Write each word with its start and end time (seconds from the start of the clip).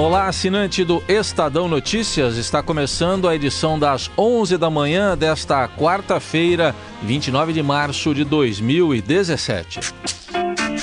Olá, 0.00 0.28
assinante 0.28 0.82
do 0.82 1.04
Estadão 1.06 1.68
Notícias. 1.68 2.38
Está 2.38 2.62
começando 2.62 3.28
a 3.28 3.36
edição 3.36 3.78
das 3.78 4.10
11 4.16 4.56
da 4.56 4.70
manhã 4.70 5.14
desta 5.16 5.68
quarta-feira, 5.68 6.74
29 7.02 7.52
de 7.52 7.62
março 7.62 8.14
de 8.14 8.24
2017. 8.24 9.92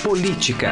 Política. 0.03 0.71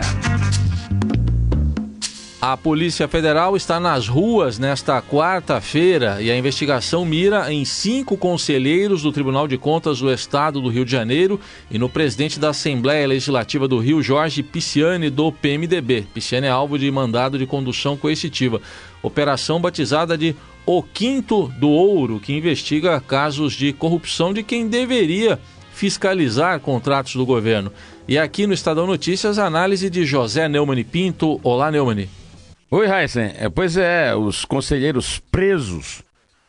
A 2.47 2.55
Polícia 2.55 3.07
Federal 3.07 3.57
está 3.57 3.79
nas 3.79 4.07
ruas 4.07 4.59
nesta 4.59 5.01
quarta-feira 5.01 6.21
e 6.21 6.29
a 6.29 6.37
investigação 6.37 7.03
mira 7.03 7.51
em 7.51 7.65
cinco 7.65 8.15
conselheiros 8.15 9.01
do 9.01 9.11
Tribunal 9.11 9.47
de 9.47 9.57
Contas 9.57 9.97
do 9.97 10.13
Estado 10.13 10.61
do 10.61 10.69
Rio 10.69 10.85
de 10.85 10.91
Janeiro 10.91 11.39
e 11.71 11.79
no 11.79 11.89
presidente 11.89 12.39
da 12.39 12.49
Assembleia 12.49 13.07
Legislativa 13.07 13.67
do 13.67 13.79
Rio, 13.79 13.99
Jorge 13.99 14.43
Pisciani, 14.43 15.09
do 15.09 15.31
PMDB. 15.31 16.05
Pisciani 16.13 16.45
é 16.45 16.51
alvo 16.51 16.77
de 16.77 16.91
mandado 16.91 17.39
de 17.39 17.47
condução 17.47 17.97
coercitiva. 17.97 18.61
Operação 19.01 19.59
batizada 19.59 20.15
de 20.15 20.35
O 20.67 20.83
Quinto 20.83 21.51
do 21.57 21.69
Ouro, 21.69 22.19
que 22.19 22.31
investiga 22.31 23.01
casos 23.01 23.53
de 23.53 23.73
corrupção 23.73 24.31
de 24.31 24.43
quem 24.43 24.67
deveria 24.67 25.39
fiscalizar 25.73 26.59
contratos 26.59 27.15
do 27.15 27.25
governo. 27.25 27.71
E 28.07 28.19
aqui 28.19 28.45
no 28.45 28.53
Estadão 28.53 28.85
Notícias, 28.85 29.39
análise 29.39 29.89
de 29.89 30.05
José 30.05 30.47
Neumann 30.47 30.83
Pinto. 30.83 31.39
Olá, 31.41 31.71
Neumann. 31.71 32.07
Oi, 32.71 32.87
Heisen. 32.89 33.31
É, 33.37 33.47
pois 33.47 33.77
é, 33.77 34.15
os 34.15 34.43
conselheiros 34.43 35.19
presos, 35.19 36.01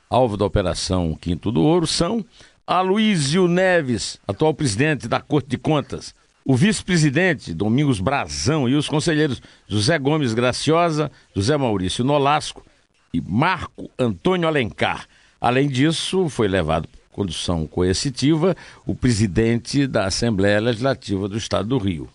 alvo 0.08 0.34
da 0.34 0.46
Operação 0.46 1.14
Quinto 1.14 1.52
do 1.52 1.62
Ouro, 1.62 1.86
são 1.86 2.24
Aloysio 2.66 3.46
Neves, 3.46 4.18
atual 4.26 4.54
presidente 4.54 5.06
da 5.06 5.20
Corte 5.20 5.50
de 5.50 5.58
Contas, 5.58 6.14
o 6.42 6.56
vice-presidente 6.56 7.52
Domingos 7.52 8.00
Brazão 8.00 8.66
e 8.66 8.74
os 8.74 8.88
conselheiros 8.88 9.42
José 9.68 9.98
Gomes 9.98 10.32
Graciosa, 10.32 11.12
José 11.34 11.54
Maurício 11.54 12.02
Nolasco 12.02 12.64
e 13.12 13.20
Marco 13.20 13.90
Antônio 13.98 14.48
Alencar. 14.48 15.06
Além 15.38 15.68
disso, 15.68 16.30
foi 16.30 16.48
levado 16.48 16.88
por 16.88 16.98
condução 17.10 17.66
coercitiva 17.66 18.56
o 18.86 18.94
presidente 18.94 19.86
da 19.86 20.06
Assembleia 20.06 20.60
Legislativa 20.60 21.28
do 21.28 21.36
Estado 21.36 21.68
do 21.68 21.76
Rio. 21.76 22.08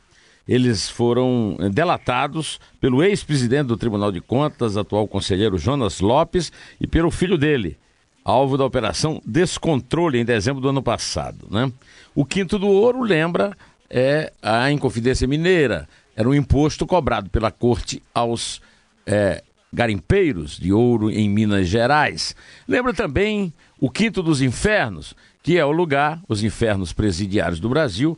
Eles 0.47 0.89
foram 0.89 1.55
eh, 1.59 1.69
delatados 1.69 2.59
pelo 2.79 3.03
ex-presidente 3.03 3.67
do 3.67 3.77
Tribunal 3.77 4.11
de 4.11 4.21
Contas, 4.21 4.77
atual 4.77 5.07
conselheiro 5.07 5.57
Jonas 5.57 5.99
Lopes, 5.99 6.51
e 6.79 6.87
pelo 6.87 7.11
filho 7.11 7.37
dele, 7.37 7.77
alvo 8.23 8.57
da 8.57 8.65
operação 8.65 9.21
Descontrole 9.25 10.19
em 10.19 10.25
dezembro 10.25 10.61
do 10.61 10.69
ano 10.69 10.81
passado. 10.81 11.47
Né? 11.49 11.71
O 12.15 12.25
quinto 12.25 12.57
do 12.57 12.67
ouro 12.67 13.01
lembra 13.01 13.55
é 13.89 14.31
a 14.41 14.71
Inconfidência 14.71 15.27
Mineira. 15.27 15.87
Era 16.15 16.27
um 16.27 16.33
imposto 16.33 16.85
cobrado 16.85 17.29
pela 17.29 17.51
corte 17.51 18.01
aos 18.13 18.61
é, 19.05 19.43
garimpeiros 19.71 20.57
de 20.57 20.73
ouro 20.73 21.09
em 21.09 21.29
Minas 21.29 21.67
Gerais. 21.67 22.35
Lembra 22.67 22.93
também 22.93 23.53
o 23.79 23.89
quinto 23.89 24.21
dos 24.21 24.41
infernos, 24.41 25.15
que 25.41 25.57
é 25.57 25.65
o 25.65 25.71
lugar, 25.71 26.21
os 26.27 26.43
infernos 26.43 26.93
presidiários 26.93 27.59
do 27.59 27.69
Brasil, 27.69 28.17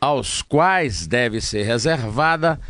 aos 0.00 0.42
quais 0.42 1.06
deve 1.06 1.40
ser 1.40 1.62
reservada 1.62 2.60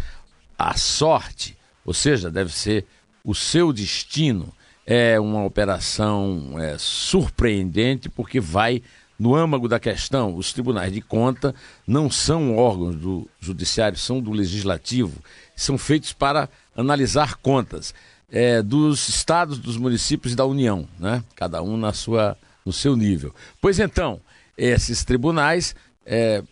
a 0.58 0.76
sorte, 0.76 1.56
ou 1.84 1.92
seja, 1.92 2.30
deve 2.30 2.52
ser 2.52 2.84
o 3.24 3.34
seu 3.34 3.72
destino. 3.72 4.52
É 4.86 5.18
uma 5.18 5.44
operação 5.44 6.54
é, 6.58 6.76
surpreendente 6.78 8.08
porque 8.08 8.38
vai 8.38 8.82
no 9.18 9.34
âmago 9.34 9.68
da 9.68 9.80
questão. 9.80 10.34
Os 10.36 10.52
tribunais 10.52 10.92
de 10.92 11.00
conta 11.00 11.54
não 11.86 12.10
são 12.10 12.56
órgãos 12.56 12.94
do 12.94 13.28
judiciário, 13.40 13.98
são 13.98 14.20
do 14.20 14.30
legislativo. 14.30 15.20
São 15.56 15.76
feitos 15.76 16.12
para 16.12 16.48
analisar 16.76 17.36
contas 17.36 17.94
é, 18.30 18.62
dos 18.62 19.08
estados, 19.08 19.58
dos 19.58 19.76
municípios 19.76 20.32
e 20.32 20.36
da 20.36 20.44
União, 20.44 20.88
né? 20.98 21.22
cada 21.34 21.62
um 21.62 21.76
na 21.76 21.92
sua, 21.92 22.36
no 22.64 22.72
seu 22.72 22.96
nível. 22.96 23.34
Pois 23.60 23.78
então, 23.78 24.20
esses 24.56 25.04
tribunais 25.04 25.74
é, 26.04 26.42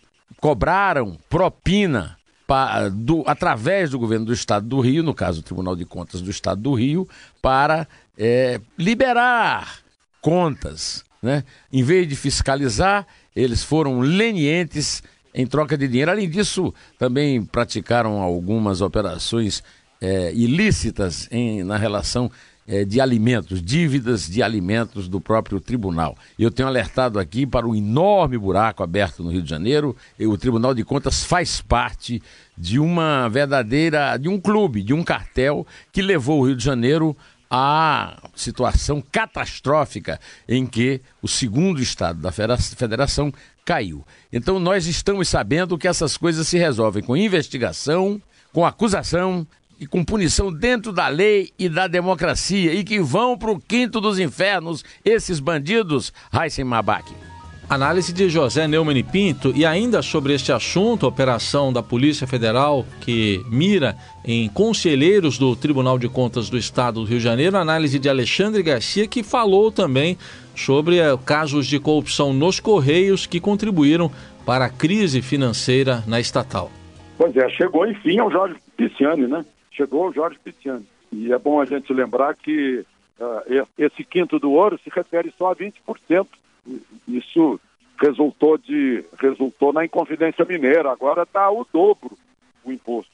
cobraram 0.41 1.17
propina 1.29 2.17
do, 2.93 3.25
através 3.27 3.91
do 3.91 3.99
governo 3.99 4.27
do 4.27 4.33
Estado 4.33 4.67
do 4.67 4.81
Rio, 4.81 5.03
no 5.03 5.15
caso 5.15 5.41
o 5.41 5.43
Tribunal 5.43 5.75
de 5.75 5.85
Contas 5.85 6.21
do 6.21 6.31
Estado 6.31 6.61
do 6.61 6.75
Rio, 6.75 7.09
para 7.41 7.89
é, 8.19 8.61
liberar 8.79 9.79
contas. 10.21 11.05
Né? 11.23 11.45
Em 11.73 11.83
vez 11.83 12.07
de 12.07 12.15
fiscalizar, 12.15 13.07
eles 13.35 13.65
foram 13.65 14.01
lenientes 14.01 15.03
em 15.35 15.47
troca 15.47 15.77
de 15.77 15.89
dinheiro. 15.89 16.11
Além 16.11 16.29
disso, 16.29 16.73
também 16.99 17.45
praticaram 17.45 18.21
algumas 18.21 18.81
operações 18.81 19.63
é, 20.01 20.33
ilícitas 20.35 21.29
em, 21.31 21.65
na 21.65 21.77
relação 21.77 22.31
é, 22.67 22.85
de 22.85 23.01
alimentos, 23.01 23.63
dívidas 23.63 24.27
de 24.29 24.43
alimentos 24.43 25.09
do 25.09 25.21
próprio 25.21 25.61
tribunal. 25.61 26.17
Eu 26.39 26.51
tenho 26.51 26.69
alertado 26.69 27.19
aqui 27.19 27.47
para 27.47 27.67
o 27.67 27.77
enorme 27.77 28.39
buraco 28.39 28.83
aberto 28.83 29.23
no 29.23 29.31
Rio 29.31 29.43
de 29.43 29.51
Janeiro. 29.51 29.97
O 30.21 30.39
Tribunal 30.39 30.75
de 30.75 30.85
Contas 30.85 31.25
faz 31.25 31.61
parte 31.61 32.23
de 32.57 32.79
uma 32.79 33.29
verdadeira, 33.29 34.17
de 34.17 34.29
um 34.29 34.41
clube, 34.41 34.83
de 34.83 34.95
um 34.95 35.03
cartel 35.03 35.67
que 35.93 36.03
levou 36.03 36.41
o 36.41 36.47
Rio 36.47 36.57
de 36.57 36.65
Janeiro 36.65 37.17
à 37.51 38.17
situação 38.35 39.03
catastrófica 39.13 40.19
em 40.49 40.67
que 40.67 41.01
o 41.23 41.29
segundo 41.29 41.81
estado 41.81 42.21
da 42.21 42.33
federação 42.33 43.33
caiu. 43.65 44.05
Então 44.33 44.59
nós 44.59 44.87
estamos 44.87 45.29
sabendo 45.29 45.79
que 45.79 45.89
essas 45.89 46.17
coisas 46.17 46.49
se 46.49 46.59
resolvem 46.59 47.03
com 47.03 47.17
investigação, 47.17 48.21
com 48.53 48.65
acusação 48.67 49.47
e 49.79 49.87
com 49.87 50.05
punição 50.05 50.53
dentro 50.53 50.93
da 50.93 51.09
lei 51.09 51.51
e 51.59 51.69
da 51.69 51.87
democracia 51.87 52.73
e 52.73 52.85
que 52.85 53.01
vão 53.01 53.37
para 53.37 53.51
o 53.51 53.61
quinto 53.61 54.01
dos 54.01 54.19
infernos 54.19 54.85
esses 55.05 55.41
bandidos, 55.41 56.13
Raíssen 56.33 56.65
Mabac. 56.65 57.13
Análise 57.69 58.13
de 58.13 58.29
José 58.29 58.69
Neumann 58.69 59.03
Pinto 59.03 59.51
e 59.57 59.65
ainda 59.65 60.03
sobre 60.03 60.35
este 60.35 60.53
assunto, 60.53 61.07
a 61.07 61.09
operação 61.09 61.73
da 61.73 61.83
Polícia 61.83 62.27
Federal 62.27 62.85
que 63.01 63.41
mira 63.49 63.97
em 64.25 64.49
conselheiros 64.51 65.39
do 65.39 65.57
Tribunal 65.57 65.99
de 65.99 66.09
Contas 66.09 66.51
do 66.51 66.59
Estado 66.59 67.01
do 67.01 67.07
Rio 67.07 67.19
de 67.19 67.25
Janeiro, 67.25 67.57
análise 67.57 67.99
de 67.99 68.09
Alexandre 68.09 68.63
Garcia 68.63 69.09
que 69.09 69.23
falou 69.23 69.73
também 69.73 70.19
sobre 70.55 71.01
uh, 71.01 71.17
casos 71.17 71.67
de 71.67 71.81
corrupção 71.81 72.35
nos 72.35 72.61
Correios 72.61 73.27
que 73.27 73.41
contribuíram 73.41 74.11
para 74.45 74.67
a 74.67 74.71
crise 74.71 75.23
financeira 75.23 76.05
na 76.07 76.21
estatal. 76.21 76.71
Pois 77.17 77.35
é, 77.37 77.49
chegou 77.49 77.87
enfim 77.87 78.19
ao 78.19 78.31
Jorge 78.31 78.57
Pisciani, 78.77 79.27
né? 79.27 79.45
Chegou 79.75 80.09
o 80.09 80.13
Jorge 80.13 80.39
Pisciani. 80.39 80.87
E 81.13 81.33
é 81.33 81.39
bom 81.39 81.61
a 81.61 81.65
gente 81.65 81.93
lembrar 81.93 82.35
que 82.35 82.85
uh, 83.19 83.69
esse 83.79 84.05
quinto 84.05 84.39
do 84.39 84.53
ouro 84.53 84.79
se 84.83 84.91
refere 84.91 85.33
só 85.37 85.53
a 85.53 85.57
20%. 85.57 86.27
Isso 87.07 87.61
resultou, 88.01 88.59
de, 88.59 89.05
resultou 89.19 89.73
na 89.73 89.85
Inconfidência 89.85 90.45
Mineira, 90.45 90.91
agora 90.91 91.23
está 91.23 91.51
o 91.51 91.67
dobro 91.73 92.17
o 92.65 92.73
imposto. 92.73 93.13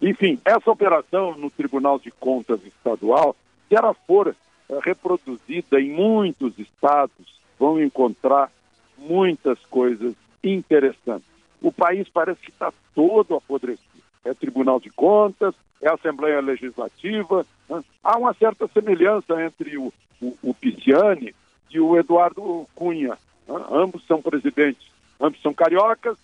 Enfim, 0.00 0.38
essa 0.44 0.70
operação 0.70 1.36
no 1.36 1.50
Tribunal 1.50 1.98
de 1.98 2.10
Contas 2.10 2.64
Estadual, 2.64 3.34
se 3.68 3.74
ela 3.74 3.94
for 3.94 4.28
uh, 4.28 4.78
reproduzida 4.80 5.80
em 5.80 5.90
muitos 5.90 6.58
estados, 6.58 7.40
vão 7.58 7.82
encontrar 7.82 8.50
muitas 8.96 9.58
coisas 9.66 10.14
interessantes. 10.42 11.28
O 11.60 11.72
país 11.72 12.08
parece 12.08 12.40
que 12.40 12.50
está 12.50 12.72
todo 12.94 13.34
apodrecido. 13.34 13.88
É 14.24 14.32
Tribunal 14.32 14.80
de 14.80 14.90
Contas, 14.90 15.54
é 15.80 15.88
a 15.88 15.94
Assembleia 15.94 16.40
Legislativa. 16.40 17.46
Né? 17.68 17.82
Há 18.02 18.18
uma 18.18 18.34
certa 18.34 18.68
semelhança 18.68 19.42
entre 19.42 19.78
o, 19.78 19.92
o, 20.20 20.36
o 20.42 20.54
Pisciani 20.54 21.34
e 21.70 21.80
o 21.80 21.96
Eduardo 21.96 22.66
Cunha. 22.74 23.18
Né? 23.48 23.64
Ambos 23.70 24.06
são 24.06 24.20
presidentes, 24.20 24.86
ambos 25.20 25.40
são 25.42 25.52
cariocas, 25.52 26.16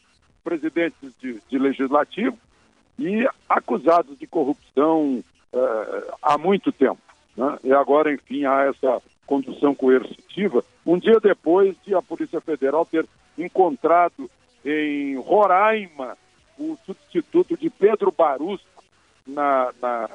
presidentes 0.45 1.13
de, 1.21 1.41
de 1.49 1.59
legislativo 1.59 2.39
e 2.99 3.29
acusados 3.49 4.19
de 4.19 4.27
corrupção 4.27 5.23
uh, 5.53 6.15
há 6.23 6.39
muito 6.39 6.71
tempo. 6.73 7.01
Né? 7.37 7.59
E 7.65 7.73
agora, 7.73 8.13
enfim, 8.13 8.45
há 8.45 8.65
essa 8.65 9.03
condução 9.27 9.75
coercitiva, 9.75 10.65
um 10.85 10.99
dia 10.99 11.19
depois 11.19 11.75
de 11.85 11.95
a 11.95 12.01
Polícia 12.01 12.41
Federal 12.41 12.87
ter 12.87 13.05
encontrado 13.37 14.31
em 14.65 15.17
Roraima 15.19 16.17
o 16.59 16.79
substituto 16.87 17.57
de 17.57 17.69
Pedro 17.69 18.13
Barusco 18.17 18.76
na, 19.27 19.73
na, 19.81 20.09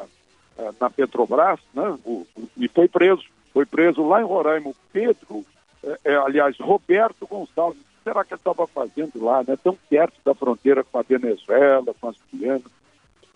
na 0.80 0.90
Petrobras, 0.90 1.60
né? 1.74 1.98
O, 2.06 2.26
o, 2.36 2.50
e 2.58 2.68
foi 2.68 2.88
preso. 2.88 3.24
Foi 3.54 3.66
preso 3.66 4.08
lá 4.08 4.22
em 4.22 4.26
Roraima 4.26 4.72
Pedro, 4.94 5.46
é, 5.84 6.00
é, 6.06 6.16
aliás, 6.16 6.56
Roberto 6.60 7.28
Gonçalves 7.28 7.82
será 8.04 8.24
que 8.24 8.34
ele 8.34 8.40
estava 8.40 8.66
fazendo 8.68 9.24
lá, 9.24 9.44
né? 9.48 9.58
Tão 9.64 9.78
perto 9.90 10.16
da 10.24 10.34
fronteira 10.34 10.84
com 10.84 10.98
a 10.98 11.04
Venezuela, 11.04 11.94
com 12.00 12.10
as 12.10 12.16
Guianas. 12.34 12.64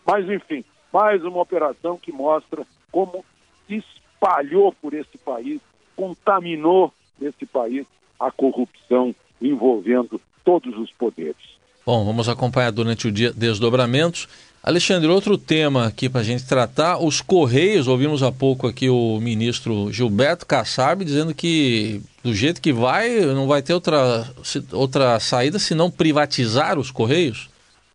Mas, 0.06 0.30
enfim, 0.30 0.63
mais 0.92 1.24
uma 1.24 1.42
operação 1.42 1.98
que 1.98 2.12
mostra 2.12 2.66
como 2.92 3.24
espalhou 3.69 4.71
por 4.81 4.94
esse 4.94 5.18
país, 5.18 5.60
contaminou 5.95 6.94
esse 7.21 7.45
país 7.45 7.86
a 8.19 8.31
corrupção 8.31 9.13
envolvendo 9.42 10.19
todos 10.44 10.78
os 10.78 10.92
poderes. 10.92 11.56
Bom, 11.86 12.04
vamos 12.04 12.28
acompanhar 12.28 12.71
durante 12.71 13.07
o 13.07 13.12
dia 13.12 13.31
desdobramentos. 13.31 14.28
Alexandre, 14.66 15.08
outro 15.08 15.38
tema 15.38 15.86
aqui 15.86 16.10
para 16.10 16.22
a 16.22 16.24
gente 16.24 16.48
tratar, 16.48 16.98
os 16.98 17.22
Correios, 17.22 17.88
ouvimos 17.88 18.24
há 18.24 18.32
pouco 18.32 18.66
aqui 18.66 18.90
o 18.90 19.20
ministro 19.20 19.92
Gilberto 19.92 20.44
Kassab 20.44 21.06
dizendo 21.06 21.36
que 21.36 22.02
do 22.24 22.34
jeito 22.34 22.60
que 22.60 22.74
vai, 22.74 23.20
não 23.28 23.46
vai 23.46 23.62
ter 23.62 23.76
outra, 23.76 24.28
outra 24.74 25.20
saída 25.20 25.60
senão 25.60 25.92
privatizar 25.92 26.80
os 26.80 26.90
Correios? 26.90 27.48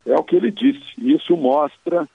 É 0.06 0.14
o 0.14 0.22
que 0.22 0.36
ele 0.36 0.52
disse. 0.52 0.80
Isso 0.98 1.36
mostra 1.36 2.08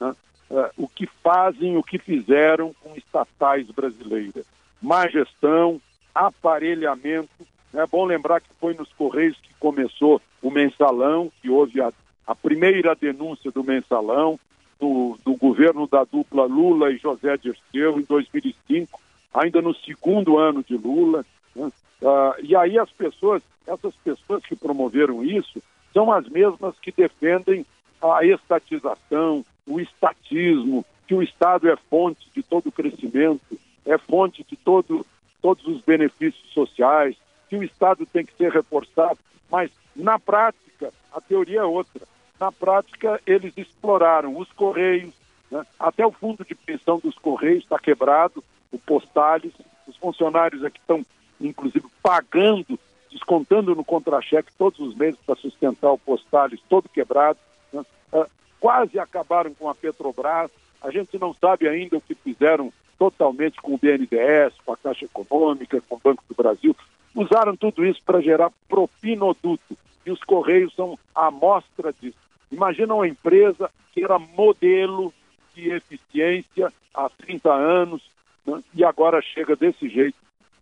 né, 0.00 0.14
uh, 0.50 0.70
o 0.78 0.88
que 0.88 1.06
fazem, 1.22 1.76
o 1.76 1.82
que 1.82 1.98
fizeram 1.98 2.74
com 2.82 2.96
estatais 2.96 3.66
brasileiras. 3.66 4.46
Má 4.80 5.06
gestão, 5.06 5.78
aparelhamento. 6.14 7.28
É 7.74 7.86
bom 7.86 8.06
lembrar 8.06 8.40
que 8.40 8.48
foi 8.58 8.72
nos 8.72 8.90
Correios 8.94 9.36
que 9.42 9.52
começou 9.60 10.18
o 10.40 10.50
mensalão, 10.50 11.30
que 11.42 11.50
houve 11.50 11.82
a, 11.82 11.92
a 12.28 12.34
primeira 12.34 12.94
denúncia 12.94 13.50
do 13.50 13.64
mensalão, 13.64 14.38
do, 14.78 15.18
do, 15.24 15.34
governo 15.34 15.86
da 15.86 16.04
dupla 16.04 16.44
Lula 16.44 16.92
e 16.92 16.98
José 16.98 17.38
Dirceu 17.38 17.98
em 17.98 18.02
2005, 18.02 19.00
ainda 19.32 19.62
no 19.62 19.74
segundo 19.74 20.36
ano 20.36 20.62
de 20.62 20.76
Lula. 20.76 21.24
Né? 21.56 21.72
Uh, 22.02 22.44
e 22.44 22.54
aí 22.54 22.78
as 22.78 22.90
pessoas, 22.90 23.42
essas 23.66 23.94
pessoas 24.04 24.44
que 24.44 24.54
promoveram 24.54 25.24
isso, 25.24 25.62
são 25.94 26.12
as 26.12 26.28
mesmas 26.28 26.78
que 26.78 26.92
defendem 26.92 27.64
a 28.02 28.22
estatização, 28.22 29.42
o 29.66 29.80
estatismo, 29.80 30.84
que 31.06 31.14
o 31.14 31.22
Estado 31.22 31.66
é 31.70 31.76
fonte 31.88 32.28
de 32.36 32.42
todo 32.42 32.66
o 32.66 32.72
crescimento, 32.72 33.58
é 33.86 33.96
fonte 33.96 34.44
de 34.46 34.54
todo, 34.54 35.04
todos 35.40 35.66
os 35.66 35.80
benefícios 35.80 36.52
sociais, 36.52 37.16
que 37.48 37.56
o 37.56 37.62
Estado 37.62 38.04
tem 38.04 38.26
que 38.26 38.36
ser 38.36 38.52
reforçado. 38.52 39.18
Mas, 39.50 39.70
na 39.96 40.18
prática, 40.18 40.92
a 41.10 41.22
teoria 41.22 41.60
é 41.60 41.64
outra. 41.64 42.06
Na 42.38 42.52
prática, 42.52 43.20
eles 43.26 43.52
exploraram 43.56 44.36
os 44.38 44.50
Correios, 44.52 45.12
né? 45.50 45.64
até 45.78 46.06
o 46.06 46.12
fundo 46.12 46.44
de 46.44 46.54
pensão 46.54 46.98
dos 46.98 47.16
Correios 47.18 47.64
está 47.64 47.78
quebrado, 47.78 48.44
o 48.70 48.78
Postales, 48.78 49.52
os 49.86 49.96
funcionários 49.96 50.62
aqui 50.62 50.78
estão, 50.78 51.04
inclusive, 51.40 51.86
pagando, 52.02 52.78
descontando 53.10 53.74
no 53.74 53.84
contra-cheque 53.84 54.52
todos 54.56 54.78
os 54.78 54.94
meses 54.94 55.18
para 55.24 55.34
sustentar 55.36 55.90
o 55.90 55.98
Postales 55.98 56.60
todo 56.68 56.88
quebrado. 56.88 57.38
Né? 57.72 57.84
Uh, 58.12 58.26
quase 58.60 58.98
acabaram 58.98 59.52
com 59.54 59.68
a 59.68 59.74
Petrobras. 59.74 60.50
A 60.80 60.90
gente 60.90 61.18
não 61.18 61.34
sabe 61.34 61.66
ainda 61.66 61.96
o 61.96 62.00
que 62.00 62.14
fizeram 62.14 62.72
totalmente 62.98 63.60
com 63.60 63.74
o 63.74 63.78
BNDES, 63.78 64.54
com 64.64 64.72
a 64.72 64.76
Caixa 64.76 65.06
Econômica, 65.06 65.82
com 65.88 65.96
o 65.96 66.00
Banco 66.02 66.22
do 66.28 66.34
Brasil. 66.34 66.76
Usaram 67.14 67.56
tudo 67.56 67.84
isso 67.84 68.00
para 68.04 68.20
gerar 68.20 68.52
propinoduto. 68.68 69.76
E 70.04 70.10
os 70.10 70.22
Correios 70.22 70.74
são 70.74 70.98
a 71.14 71.26
amostra 71.26 71.92
disso. 72.00 72.27
Imagina 72.50 72.94
uma 72.94 73.08
empresa 73.08 73.70
que 73.92 74.02
era 74.02 74.18
modelo 74.18 75.12
de 75.54 75.70
eficiência 75.70 76.72
há 76.94 77.08
30 77.08 77.52
anos 77.52 78.02
né? 78.46 78.60
e 78.74 78.84
agora 78.84 79.20
chega 79.20 79.54
desse 79.56 79.88
jeito, 79.88 80.16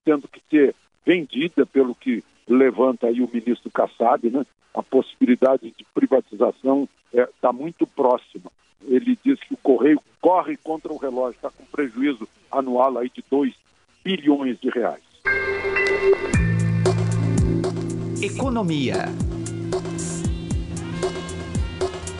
tendo 0.04 0.26
que 0.28 0.40
ser 0.50 0.74
vendida 1.04 1.64
pelo 1.64 1.94
que 1.94 2.24
levanta 2.48 3.06
aí 3.06 3.20
o 3.20 3.30
ministro 3.32 3.70
Kassab, 3.70 4.28
né? 4.30 4.44
A 4.74 4.82
possibilidade 4.82 5.72
de 5.76 5.84
privatização 5.94 6.88
está 7.12 7.22
é, 7.22 7.28
tá 7.40 7.52
muito 7.52 7.86
próxima. 7.86 8.50
Ele 8.86 9.18
diz 9.24 9.40
que 9.40 9.54
o 9.54 9.58
Correio 9.58 10.00
corre 10.20 10.56
contra 10.56 10.92
o 10.92 10.98
relógio, 10.98 11.36
está 11.36 11.50
com 11.50 11.64
prejuízo 11.64 12.28
anual 12.50 12.98
aí 12.98 13.08
de 13.08 13.24
2 13.30 13.54
bilhões 14.04 14.60
de 14.60 14.68
reais. 14.68 15.02
Economia. 18.22 19.06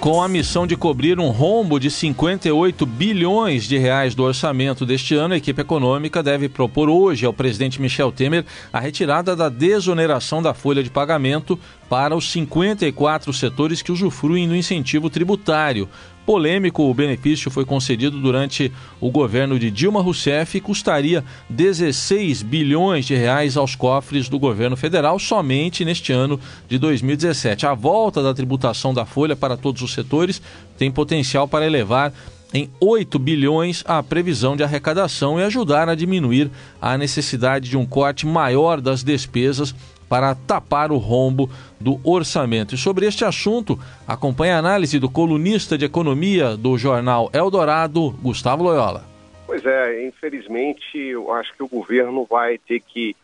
Com 0.06 0.22
a 0.22 0.28
missão 0.28 0.68
de 0.68 0.76
cobrir 0.76 1.18
um 1.18 1.30
rombo 1.30 1.80
de 1.80 1.90
58 1.90 2.86
bilhões 2.86 3.64
de 3.64 3.76
reais 3.76 4.14
do 4.14 4.22
orçamento 4.22 4.86
deste 4.86 5.16
ano, 5.16 5.34
a 5.34 5.36
equipe 5.36 5.60
econômica 5.60 6.22
deve 6.22 6.48
propor 6.48 6.88
hoje 6.88 7.26
ao 7.26 7.32
presidente 7.32 7.82
Michel 7.82 8.12
Temer 8.12 8.44
a 8.72 8.78
retirada 8.78 9.34
da 9.34 9.48
desoneração 9.48 10.40
da 10.40 10.54
folha 10.54 10.80
de 10.80 10.90
pagamento 10.90 11.58
para 11.88 12.14
os 12.14 12.30
54 12.30 13.32
setores 13.32 13.82
que 13.82 13.90
usufruem 13.90 14.46
do 14.46 14.54
incentivo 14.54 15.10
tributário. 15.10 15.88
Polêmico, 16.26 16.82
o 16.82 16.92
benefício 16.92 17.52
foi 17.52 17.64
concedido 17.64 18.18
durante 18.20 18.72
o 19.00 19.12
governo 19.12 19.60
de 19.60 19.70
Dilma 19.70 20.02
Rousseff 20.02 20.58
e 20.58 20.60
custaria 20.60 21.24
16 21.48 22.42
bilhões 22.42 23.06
de 23.06 23.14
reais 23.14 23.56
aos 23.56 23.76
cofres 23.76 24.28
do 24.28 24.36
governo 24.36 24.76
federal 24.76 25.20
somente 25.20 25.84
neste 25.84 26.12
ano 26.12 26.40
de 26.68 26.80
2017. 26.80 27.64
A 27.64 27.74
volta 27.74 28.24
da 28.24 28.34
tributação 28.34 28.92
da 28.92 29.06
folha 29.06 29.36
para 29.36 29.56
todos 29.56 29.82
os 29.82 29.94
setores 29.94 30.42
tem 30.76 30.90
potencial 30.90 31.46
para 31.46 31.64
elevar 31.64 32.12
em 32.52 32.68
8 32.80 33.20
bilhões 33.20 33.84
a 33.86 34.02
previsão 34.02 34.56
de 34.56 34.64
arrecadação 34.64 35.38
e 35.38 35.44
ajudar 35.44 35.88
a 35.88 35.94
diminuir 35.94 36.50
a 36.82 36.98
necessidade 36.98 37.70
de 37.70 37.76
um 37.76 37.86
corte 37.86 38.26
maior 38.26 38.80
das 38.80 39.04
despesas 39.04 39.72
para 40.08 40.34
tapar 40.34 40.90
o 40.90 40.96
rombo 40.96 41.50
do 41.80 42.00
orçamento. 42.04 42.74
E 42.74 42.78
sobre 42.78 43.06
este 43.06 43.24
assunto, 43.24 43.78
acompanhe 44.06 44.52
a 44.52 44.58
análise 44.58 44.98
do 44.98 45.10
colunista 45.10 45.76
de 45.76 45.84
economia 45.84 46.56
do 46.56 46.78
jornal 46.78 47.30
Eldorado, 47.32 48.10
Gustavo 48.22 48.62
Loyola. 48.62 49.04
Pois 49.46 49.64
é, 49.64 50.06
infelizmente, 50.06 50.98
eu 50.98 51.32
acho 51.32 51.54
que 51.54 51.62
o 51.62 51.68
governo 51.68 52.26
vai 52.28 52.58
ter 52.58 52.80
que 52.80 53.14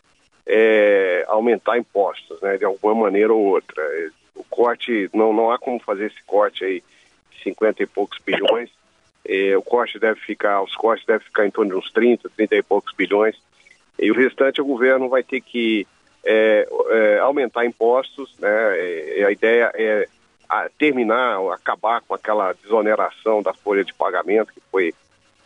é, 0.45 1.25
aumentar 1.27 1.77
impostos, 1.77 2.41
né, 2.41 2.57
de 2.57 2.65
alguma 2.65 2.95
maneira 2.95 3.33
ou 3.33 3.43
outra. 3.45 3.83
O 4.35 4.43
corte, 4.43 5.09
não, 5.13 5.33
não 5.33 5.51
há 5.51 5.59
como 5.59 5.79
fazer 5.79 6.07
esse 6.07 6.23
corte 6.25 6.63
aí, 6.63 6.83
50 7.43 7.83
e 7.83 7.85
poucos 7.85 8.19
bilhões. 8.25 8.69
É, 9.25 9.55
o 9.57 9.61
corte 9.61 9.99
deve 9.99 10.19
ficar, 10.19 10.61
os 10.61 10.75
cortes 10.75 11.05
devem 11.05 11.25
ficar 11.25 11.45
em 11.45 11.51
torno 11.51 11.71
de 11.71 11.77
uns 11.77 11.91
30, 11.91 12.29
30 12.29 12.55
e 12.55 12.63
poucos 12.63 12.93
bilhões. 12.93 13.35
E 13.99 14.11
o 14.11 14.15
restante 14.15 14.61
o 14.61 14.65
governo 14.65 15.07
vai 15.07 15.23
ter 15.23 15.41
que 15.41 15.87
é, 16.23 16.67
é, 16.89 17.19
aumentar 17.19 17.65
impostos, 17.65 18.33
né? 18.39 18.49
A 19.25 19.31
ideia 19.31 19.71
é 19.75 20.07
a, 20.49 20.69
terminar, 20.77 21.39
acabar 21.53 22.01
com 22.01 22.13
aquela 22.13 22.53
desoneração 22.53 23.41
da 23.41 23.53
folha 23.53 23.83
de 23.83 23.93
pagamento 23.93 24.53
que 24.53 24.61
foi 24.71 24.93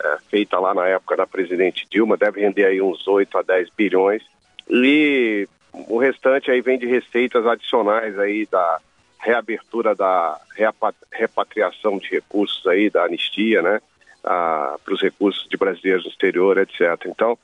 é, 0.02 0.18
feita 0.30 0.58
lá 0.58 0.74
na 0.74 0.86
época 0.86 1.16
da 1.16 1.26
presidente 1.26 1.86
Dilma, 1.90 2.16
deve 2.16 2.40
render 2.40 2.64
aí 2.64 2.80
uns 2.80 3.06
8 3.06 3.38
a 3.38 3.42
10 3.42 3.70
bilhões. 3.76 4.22
E 4.68 5.48
o 5.72 5.98
restante 5.98 6.50
aí 6.50 6.60
vem 6.60 6.78
de 6.78 6.86
receitas 6.86 7.46
adicionais 7.46 8.18
aí 8.18 8.46
da 8.46 8.80
reabertura 9.18 9.94
da 9.94 10.40
repatriação 11.10 11.98
de 11.98 12.08
recursos 12.08 12.64
aí, 12.66 12.88
da 12.88 13.04
anistia, 13.04 13.62
né? 13.62 13.80
Para 14.22 14.78
os 14.92 15.02
recursos 15.02 15.48
de 15.48 15.56
brasileiros 15.56 16.04
no 16.04 16.10
exterior, 16.10 16.58
etc. 16.58 17.06
Então, 17.06 17.38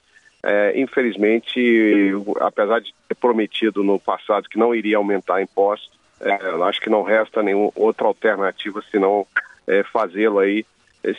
é, 0.46 0.78
infelizmente, 0.78 2.12
apesar 2.40 2.80
de 2.80 2.94
ter 3.08 3.14
prometido 3.14 3.82
no 3.82 3.98
passado 3.98 4.48
que 4.48 4.58
não 4.58 4.74
iria 4.74 4.98
aumentar 4.98 5.40
impostos, 5.40 5.90
é, 6.20 6.34
acho 6.68 6.80
que 6.80 6.90
não 6.90 7.02
resta 7.02 7.42
nenhuma 7.42 7.72
outra 7.74 8.06
alternativa 8.06 8.82
senão 8.90 9.26
é, 9.66 9.82
fazê-lo 9.84 10.38
aí, 10.38 10.66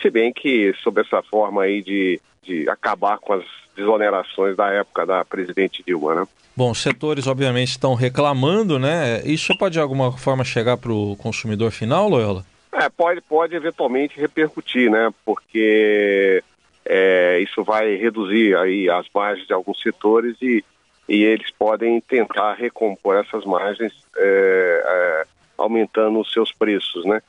se 0.02 0.10
bem 0.12 0.32
que 0.32 0.74
sob 0.84 1.02
essa 1.02 1.24
forma 1.24 1.64
aí 1.64 1.82
de, 1.82 2.22
de 2.44 2.70
acabar 2.70 3.18
com 3.18 3.34
as 3.34 3.44
desonerações 3.76 4.56
da 4.56 4.70
época 4.70 5.06
da 5.06 5.26
presidente 5.26 5.84
Dilma, 5.86 6.16
né? 6.16 6.28
Bom, 6.56 6.72
os 6.72 6.82
setores 6.82 7.28
obviamente 7.28 7.70
estão 7.70 7.96
reclamando, 7.96 8.80
né? 8.80 9.22
Isso 9.26 9.58
pode 9.58 9.74
de 9.74 9.80
alguma 9.80 10.16
forma 10.18 10.44
chegar 10.44 10.78
para 10.78 10.94
o 10.94 11.16
consumidor 11.18 11.72
final, 11.72 12.08
Loyola? 12.08 12.46
É, 12.72 12.88
pode, 12.90 13.22
pode 13.22 13.56
eventualmente 13.56 14.20
repercutir, 14.20 14.90
né? 14.90 15.12
Porque 15.26 16.44
é, 16.86 17.40
isso 17.40 17.64
vai 17.64 17.96
reduzir 17.96 18.56
aí 18.56 18.90
as 18.90 19.08
margens 19.14 19.48
de 19.48 19.54
alguns 19.54 19.82
setores 19.82 20.36
e, 20.42 20.64
e 21.10 21.24
eles 21.24 21.50
podem 21.52 22.00
tentar 22.02 22.54
recompor 22.54 23.16
essas 23.18 23.44
margens 23.44 23.94
é, 24.16 24.84
é, 24.86 25.26
aumentando 25.58 26.20
os 26.20 26.32
seus 26.32 26.52
preços, 26.52 27.04
né? 27.06 27.22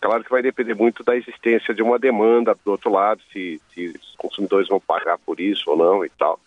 Claro 0.00 0.22
que 0.22 0.30
vai 0.30 0.42
depender 0.42 0.74
muito 0.74 1.02
da 1.02 1.16
existência 1.16 1.74
de 1.74 1.82
uma 1.82 1.98
demanda 1.98 2.56
do 2.64 2.70
outro 2.70 2.90
lado, 2.92 3.20
se, 3.32 3.60
se 3.74 3.88
os 3.88 4.14
consumidores 4.16 4.68
vão 4.68 4.78
pagar 4.78 5.18
por 5.18 5.40
isso 5.40 5.70
ou 5.70 5.76
não 5.76 6.04
e 6.04 6.10
tal. 6.10 6.38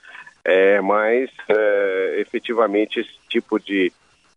É, 0.43 0.79
mas 0.79 1.29
é, 1.49 2.15
efetivamente 2.19 2.99
esse 2.99 3.11
tipo 3.27 3.59
de 3.59 3.91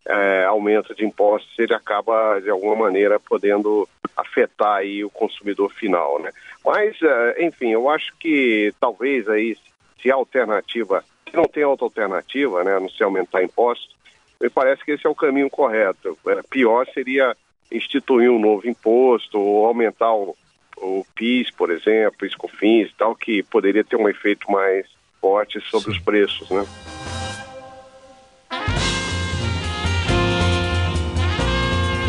é, 0.06 0.44
aumento 0.44 0.94
de 0.94 1.04
impostos 1.04 1.58
ele 1.58 1.74
acaba 1.74 2.38
de 2.40 2.50
alguma 2.50 2.76
maneira 2.76 3.18
podendo 3.18 3.88
afetar 4.16 4.76
aí 4.76 5.04
o 5.04 5.10
consumidor 5.10 5.72
final, 5.72 6.20
né? 6.20 6.30
Mas, 6.64 6.96
é, 7.02 7.44
enfim, 7.44 7.70
eu 7.70 7.88
acho 7.88 8.14
que 8.18 8.72
talvez 8.80 9.28
aí, 9.28 9.56
se 10.00 10.10
a 10.10 10.14
alternativa, 10.14 11.04
se 11.28 11.36
não 11.36 11.44
tem 11.44 11.64
outra 11.64 11.86
alternativa, 11.86 12.62
né, 12.62 12.76
a 12.76 12.80
não 12.80 12.88
se 12.88 13.02
aumentar 13.02 13.42
impostos, 13.42 13.94
me 14.40 14.50
parece 14.50 14.84
que 14.84 14.92
esse 14.92 15.06
é 15.06 15.10
o 15.10 15.14
caminho 15.14 15.48
correto. 15.48 16.18
É, 16.26 16.40
pior 16.48 16.86
seria 16.92 17.36
instituir 17.72 18.30
um 18.30 18.38
novo 18.38 18.68
imposto 18.68 19.38
ou 19.38 19.66
aumentar 19.66 20.12
o, 20.14 20.36
o 20.76 21.04
PIS, 21.14 21.50
por 21.50 21.70
exemplo, 21.70 22.18
PIS 22.18 22.34
COFINS 22.34 22.90
e 22.90 22.94
tal, 22.94 23.16
que 23.16 23.42
poderia 23.42 23.82
ter 23.82 23.96
um 23.96 24.08
efeito 24.08 24.50
mais 24.50 24.86
forte 25.20 25.60
sobre 25.60 25.92
Sim. 25.92 25.98
os 25.98 25.98
preços, 25.98 26.50
né? 26.50 26.64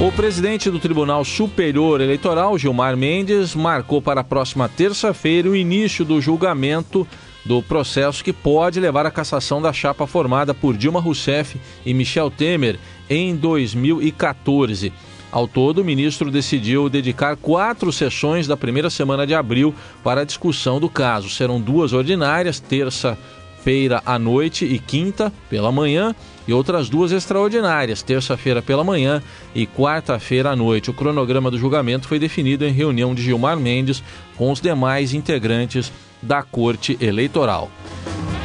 O 0.05 0.11
presidente 0.11 0.69
do 0.69 0.77
Tribunal 0.77 1.25
Superior 1.25 1.99
Eleitoral, 1.99 2.59
Gilmar 2.59 2.95
Mendes, 2.95 3.55
marcou 3.55 3.99
para 3.99 4.21
a 4.21 4.23
próxima 4.23 4.69
terça-feira 4.69 5.49
o 5.49 5.55
início 5.55 6.05
do 6.05 6.21
julgamento 6.21 7.07
do 7.43 7.59
processo 7.63 8.23
que 8.23 8.31
pode 8.31 8.79
levar 8.79 9.07
à 9.07 9.09
cassação 9.09 9.59
da 9.59 9.73
chapa 9.73 10.05
formada 10.05 10.53
por 10.53 10.77
Dilma 10.77 10.99
Rousseff 10.99 11.59
e 11.83 11.91
Michel 11.91 12.29
Temer 12.29 12.77
em 13.09 13.35
2014. 13.35 14.93
Ao 15.31 15.47
todo, 15.47 15.79
o 15.79 15.83
ministro 15.83 16.29
decidiu 16.29 16.87
dedicar 16.87 17.35
quatro 17.35 17.91
sessões 17.91 18.45
da 18.45 18.55
primeira 18.55 18.91
semana 18.91 19.25
de 19.25 19.33
abril 19.33 19.73
para 20.03 20.21
a 20.21 20.25
discussão 20.25 20.79
do 20.79 20.87
caso. 20.87 21.31
Serão 21.31 21.59
duas 21.59 21.93
ordinárias, 21.93 22.59
terça 22.59 23.17
feira 23.63 24.03
à 24.05 24.19
noite 24.19 24.65
e 24.65 24.77
quinta 24.77 25.33
pela 25.49 25.71
manhã, 25.71 26.13
e 26.47 26.53
outras 26.53 26.89
duas 26.89 27.11
extraordinárias, 27.11 28.01
terça-feira 28.01 28.61
pela 28.61 28.83
manhã 28.83 29.21
e 29.53 29.65
quarta-feira 29.65 30.51
à 30.51 30.55
noite. 30.55 30.89
O 30.89 30.93
cronograma 30.93 31.49
do 31.51 31.57
julgamento 31.57 32.07
foi 32.07 32.19
definido 32.19 32.65
em 32.65 32.71
reunião 32.71 33.15
de 33.15 33.23
Gilmar 33.23 33.57
Mendes 33.57 34.03
com 34.37 34.51
os 34.51 34.61
demais 34.61 35.13
integrantes 35.13 35.91
da 36.21 36.41
Corte 36.41 36.97
Eleitoral. 36.99 37.69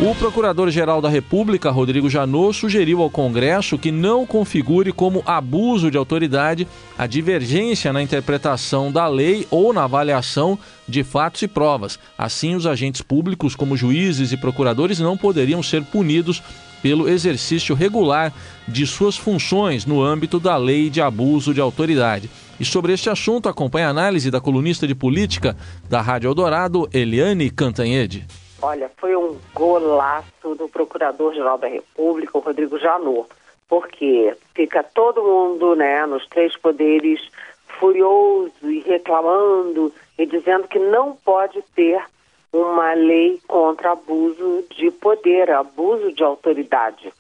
O 0.03 0.15
Procurador-Geral 0.15 1.03
da 1.03 1.11
República, 1.11 1.71
Rodrigo 1.71 2.09
Janot, 2.09 2.57
sugeriu 2.57 3.03
ao 3.03 3.11
Congresso 3.11 3.77
que 3.77 3.93
não 3.93 4.25
configure 4.25 4.93
como 4.93 5.23
abuso 5.27 5.91
de 5.91 5.99
autoridade 5.99 6.67
a 6.97 7.07
divergência 7.07 7.93
na 7.93 8.03
interpretação 8.03 8.91
da 8.91 9.07
lei 9.07 9.47
ou 9.51 9.75
na 9.75 9.85
avaliação 9.85 10.59
de 10.89 11.05
fatos 11.05 11.43
e 11.43 11.49
provas. 11.49 11.99
Assim, 12.17 12.55
os 12.55 12.67
agentes 12.67 13.03
públicos, 13.03 13.55
como 13.55 13.77
juízes 13.77 14.33
e 14.33 14.39
procuradores, 14.39 14.99
não 15.01 15.19
poderiam 15.19 15.63
ser 15.63 15.85
punidos 15.85 16.43
pelo 16.83 17.09
exercício 17.09 17.75
regular 17.75 18.33
de 18.67 18.87
suas 18.87 19.17
funções 19.17 19.87
no 19.87 20.03
âmbito 20.03 20.39
da 20.39 20.57
lei 20.57 20.91
de 20.91 21.01
abuso 21.01 21.53
de 21.53 21.61
autoridade. 21.61 22.31
E 22.59 22.65
sobre 22.65 22.93
este 22.93 23.09
assunto, 23.09 23.49
acompanhe 23.49 23.87
a 23.87 23.91
análise 23.91 24.31
da 24.31 24.41
colunista 24.41 24.87
de 24.87 24.95
política 24.95 25.57
da 25.89 26.01
Rádio 26.01 26.29
Eldorado, 26.29 26.89
Eliane 26.93 27.51
Cantanhede. 27.51 28.27
Olha, 28.63 28.91
foi 28.99 29.17
um 29.17 29.37
golaço 29.55 30.55
do 30.59 30.69
Procurador-Geral 30.69 31.57
da 31.57 31.67
República, 31.67 32.39
Rodrigo 32.39 32.79
Janot, 32.79 33.27
porque 33.69 34.35
fica 34.55 34.83
todo 34.83 35.23
mundo, 35.23 35.75
né, 35.75 36.05
nos 36.05 36.27
três 36.27 36.55
poderes, 36.57 37.21
furioso 37.79 38.53
e 38.63 38.81
reclamando 38.81 39.93
e 40.19 40.27
dizendo 40.27 40.69
que 40.69 40.79
não 40.79 41.17
pode 41.25 41.63
ter 41.75 42.03
uma 42.53 42.93
lei 42.95 43.41
contra 43.47 43.93
abuso 43.93 44.65
de 44.71 44.91
poder, 44.91 45.51
abuso 45.51 46.13
de 46.13 46.23
autoridade. 46.23 47.13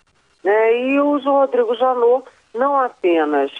Né? 0.43 0.89
E 0.89 1.01
o 1.01 1.19
Rodrigo 1.19 1.75
Janot 1.75 2.25
não 2.55 2.77
apenas 2.77 3.53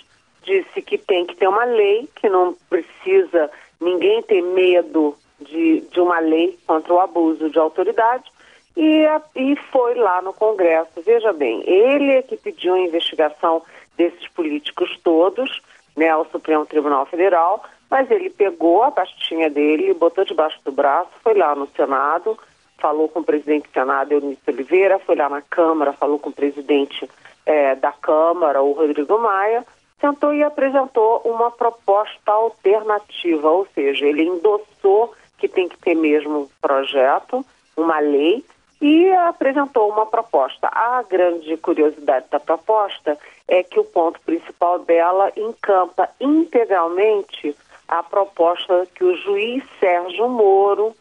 disse 0.43 0.83
que 0.83 0.99
tem 0.99 1.27
que 1.27 1.37
ter 1.37 1.49
uma 1.49 1.65
lei, 1.65 2.09
que 2.17 2.29
não 2.29 2.57
precisa 2.69 3.51
ninguém 3.81 4.23
ter 4.23 4.43
medo 4.43 5.17
de, 5.41 5.81
de 5.81 6.01
uma 6.01 6.19
lei 6.19 6.59
contra 6.67 6.93
o 6.93 7.01
abuso 7.01 7.49
de 7.49 7.59
autoridade 7.59 8.31
e, 8.77 9.05
e 9.37 9.57
foi 9.71 9.95
lá 9.95 10.21
no 10.23 10.33
Congresso. 10.33 11.03
Veja 11.05 11.33
bem, 11.33 11.63
ele 11.67 12.13
é 12.13 12.23
que 12.23 12.37
pediu 12.37 12.75
a 12.75 12.81
investigação 12.81 13.63
desses 13.97 14.27
políticos 14.29 14.99
todos 15.03 15.61
né, 15.97 16.09
ao 16.09 16.25
Supremo 16.27 16.65
Tribunal 16.67 17.07
Federal, 17.07 17.63
mas 17.91 18.11
ele 18.11 18.31
pegou 18.31 18.85
a 18.85 18.91
pastinha 18.93 19.51
dele, 19.51 19.93
botou 19.93 20.25
debaixo 20.25 20.61
do 20.65 20.71
braço, 20.71 21.11
foi 21.23 21.35
lá 21.35 21.55
no 21.57 21.67
Senado, 21.77 22.39
falou 22.79 23.09
com 23.09 23.21
o 23.21 23.25
presidente 23.25 23.69
do 23.69 23.73
Senado, 23.73 24.13
Eunice 24.13 24.41
Oliveira, 24.49 24.99
foi 25.01 25.17
lá 25.17 25.29
na 25.29 25.43
Câmara, 25.43 25.93
falou 25.93 26.19
com 26.19 26.31
o 26.31 26.33
presidente 26.33 27.11
é, 27.45 27.75
da 27.75 27.93
Câmara, 27.93 28.63
o 28.63 28.73
Rodrigo 28.73 29.19
Maia, 29.19 29.67
sentou 30.01 30.33
e 30.33 30.43
apresentou 30.43 31.21
uma 31.25 31.51
proposta 31.51 32.33
alternativa, 32.33 33.51
ou 33.51 33.67
seja, 33.75 34.07
ele 34.07 34.23
endossou 34.23 35.13
que 35.37 35.49
tem 35.49 35.69
que 35.69 35.79
ter 35.79 35.95
mesmo 35.95 36.41
um 36.41 36.49
projeto, 36.61 37.45
uma 37.77 37.99
lei, 37.99 38.45
e 38.81 39.11
apresentou 39.13 39.91
uma 39.91 40.07
proposta. 40.07 40.69
A 40.73 41.03
grande 41.03 41.57
curiosidade 41.59 42.27
da 42.31 42.41
proposta 42.41 43.19
é 43.47 43.63
que 43.63 43.79
o 43.79 43.85
ponto 43.85 44.19
principal 44.21 44.79
dela 44.79 45.31
encampa 45.37 46.09
integralmente 46.19 47.55
a 47.91 48.05
proposta 48.05 48.87
que 48.95 49.03
o 49.03 49.17
juiz 49.17 49.65
Sérgio 49.81 50.29
Moro 50.29 50.95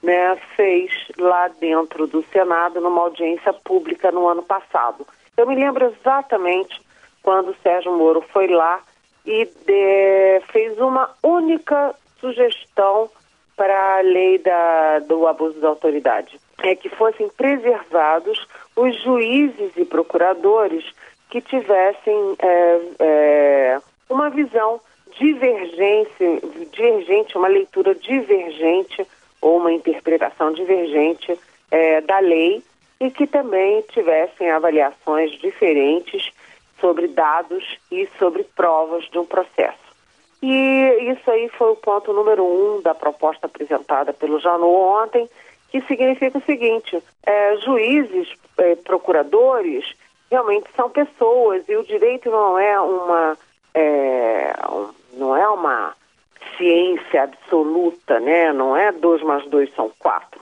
né, 0.00 0.36
fez 0.54 0.92
lá 1.18 1.48
dentro 1.48 2.06
do 2.06 2.24
Senado 2.32 2.80
numa 2.80 3.02
audiência 3.02 3.52
pública 3.52 4.12
no 4.12 4.28
ano 4.28 4.44
passado. 4.44 5.04
Eu 5.36 5.48
me 5.48 5.56
lembro 5.56 5.86
exatamente 5.86 6.80
quando 7.24 7.50
o 7.50 7.56
Sérgio 7.60 7.92
Moro 7.92 8.20
foi 8.32 8.46
lá 8.46 8.80
e 9.26 9.44
de, 9.44 10.40
fez 10.52 10.78
uma 10.78 11.10
única 11.24 11.92
sugestão 12.20 13.10
para 13.56 13.98
a 13.98 14.00
lei 14.00 14.38
da, 14.38 15.00
do 15.00 15.26
abuso 15.26 15.58
da 15.58 15.68
autoridade. 15.68 16.38
É 16.62 16.76
que 16.76 16.88
fossem 16.88 17.28
preservados 17.30 18.46
os 18.76 18.96
juízes 19.02 19.72
e 19.76 19.84
procuradores 19.84 20.84
que 21.30 21.40
tivessem 21.40 22.36
é, 22.38 22.80
é, 23.00 23.80
uma 24.08 24.30
visão 24.30 24.80
divergente, 25.18 26.40
divergente, 26.72 27.36
uma 27.36 27.48
leitura 27.48 27.94
divergente 27.94 29.06
ou 29.40 29.58
uma 29.58 29.72
interpretação 29.72 30.52
divergente 30.52 31.38
é, 31.70 32.00
da 32.00 32.18
lei 32.18 32.62
e 33.00 33.10
que 33.10 33.26
também 33.26 33.82
tivessem 33.88 34.50
avaliações 34.50 35.32
diferentes 35.38 36.30
sobre 36.80 37.08
dados 37.08 37.64
e 37.90 38.08
sobre 38.18 38.44
provas 38.44 39.04
de 39.10 39.18
um 39.18 39.24
processo. 39.24 39.88
E 40.40 41.10
isso 41.10 41.30
aí 41.30 41.48
foi 41.50 41.72
o 41.72 41.76
ponto 41.76 42.12
número 42.12 42.44
um 42.44 42.80
da 42.80 42.94
proposta 42.94 43.46
apresentada 43.46 44.12
pelo 44.12 44.38
Janot 44.38 45.04
ontem, 45.04 45.28
que 45.70 45.80
significa 45.82 46.38
o 46.38 46.42
seguinte: 46.42 47.02
é, 47.26 47.56
juízes, 47.56 48.32
é, 48.56 48.76
procuradores, 48.76 49.84
realmente 50.30 50.68
são 50.76 50.88
pessoas 50.88 51.68
e 51.68 51.76
o 51.76 51.84
direito 51.84 52.30
não 52.30 52.58
é 52.58 52.80
uma 52.80 53.36
é, 53.74 54.54
não 55.18 55.36
é 55.36 55.48
uma 55.48 55.94
ciência 56.56 57.24
absoluta, 57.24 58.18
né? 58.20 58.52
Não 58.52 58.76
é 58.76 58.92
dois 58.92 59.22
mais 59.22 59.44
dois 59.46 59.72
são 59.74 59.90
quatro. 59.98 60.40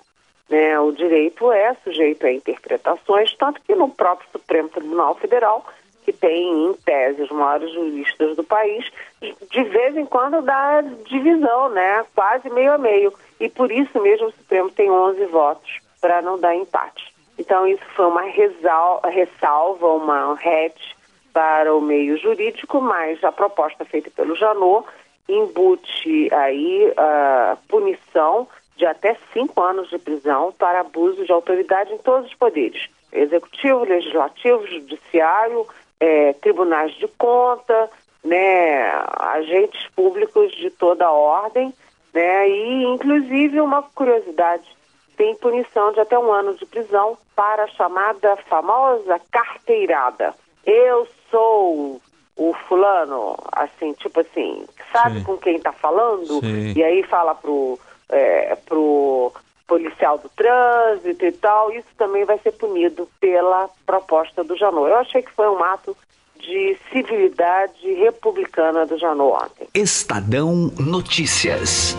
Né? 0.48 0.78
O 0.78 0.92
direito 0.92 1.50
é 1.50 1.74
sujeito 1.82 2.24
a 2.26 2.32
interpretações, 2.32 3.34
tanto 3.36 3.60
que 3.62 3.74
no 3.74 3.88
próprio 3.88 4.28
Supremo 4.30 4.68
Tribunal 4.68 5.14
Federal 5.16 5.64
que 6.06 6.12
tem, 6.12 6.66
em 6.66 6.72
tese, 6.72 7.20
os 7.22 7.30
maiores 7.30 7.72
juristas 7.72 8.36
do 8.36 8.44
país, 8.44 8.88
de 9.20 9.64
vez 9.64 9.96
em 9.96 10.06
quando 10.06 10.40
dá 10.40 10.80
divisão, 11.04 11.68
né? 11.70 12.06
Quase 12.14 12.48
meio 12.48 12.72
a 12.72 12.78
meio. 12.78 13.12
E 13.40 13.48
por 13.48 13.72
isso 13.72 14.00
mesmo 14.00 14.28
o 14.28 14.32
Supremo 14.32 14.70
tem 14.70 14.88
11 14.88 15.26
votos 15.26 15.80
para 16.00 16.22
não 16.22 16.38
dar 16.38 16.54
empate. 16.54 17.12
Então 17.36 17.66
isso 17.66 17.82
foi 17.96 18.06
uma 18.06 18.22
ressalva, 18.22 19.88
uma 19.88 20.34
hatch 20.34 20.94
para 21.36 21.74
o 21.74 21.82
meio 21.82 22.16
jurídico, 22.16 22.80
mas 22.80 23.22
a 23.22 23.30
proposta 23.30 23.84
feita 23.84 24.10
pelo 24.10 24.34
Janot 24.34 24.88
embute 25.28 26.32
aí 26.32 26.90
a 26.96 27.58
punição 27.68 28.48
de 28.74 28.86
até 28.86 29.14
cinco 29.34 29.60
anos 29.60 29.90
de 29.90 29.98
prisão 29.98 30.50
para 30.58 30.80
abuso 30.80 31.26
de 31.26 31.32
autoridade 31.32 31.92
em 31.92 31.98
todos 31.98 32.30
os 32.30 32.34
poderes 32.34 32.88
executivo, 33.12 33.84
legislativo, 33.84 34.66
judiciário, 34.66 35.66
é, 36.00 36.32
tribunais 36.34 36.94
de 36.94 37.06
conta, 37.18 37.90
né, 38.24 38.90
agentes 39.18 39.86
públicos 39.94 40.54
de 40.56 40.70
toda 40.70 41.10
ordem, 41.10 41.70
né, 42.14 42.48
e 42.48 42.84
inclusive 42.84 43.60
uma 43.60 43.82
curiosidade, 43.82 44.64
tem 45.18 45.34
punição 45.36 45.92
de 45.92 46.00
até 46.00 46.18
um 46.18 46.32
ano 46.32 46.54
de 46.54 46.64
prisão 46.64 47.18
para 47.34 47.64
a 47.64 47.68
chamada 47.68 48.36
famosa 48.48 49.20
carteirada. 49.30 50.34
Eu 50.64 51.06
sou 51.30 52.00
o 52.36 52.54
fulano, 52.68 53.36
assim, 53.52 53.92
tipo 53.94 54.20
assim, 54.20 54.64
sabe 54.92 55.18
Sim. 55.18 55.24
com 55.24 55.36
quem 55.38 55.56
está 55.56 55.72
falando? 55.72 56.40
Sim. 56.40 56.72
E 56.76 56.84
aí 56.84 57.02
fala 57.04 57.34
pro, 57.34 57.78
é, 58.10 58.56
pro 58.66 59.32
policial 59.66 60.18
do 60.18 60.28
trânsito 60.28 61.24
e 61.24 61.32
tal, 61.32 61.72
isso 61.72 61.88
também 61.96 62.24
vai 62.24 62.38
ser 62.38 62.52
punido 62.52 63.08
pela 63.20 63.68
proposta 63.84 64.44
do 64.44 64.56
Janot. 64.56 64.88
Eu 64.88 64.98
achei 64.98 65.22
que 65.22 65.32
foi 65.32 65.48
um 65.48 65.62
ato 65.62 65.96
de 66.38 66.76
civilidade 66.92 67.94
republicana 67.94 68.86
do 68.86 68.98
Janot 68.98 69.44
ontem. 69.44 69.68
Estadão 69.74 70.70
Notícias. 70.78 71.96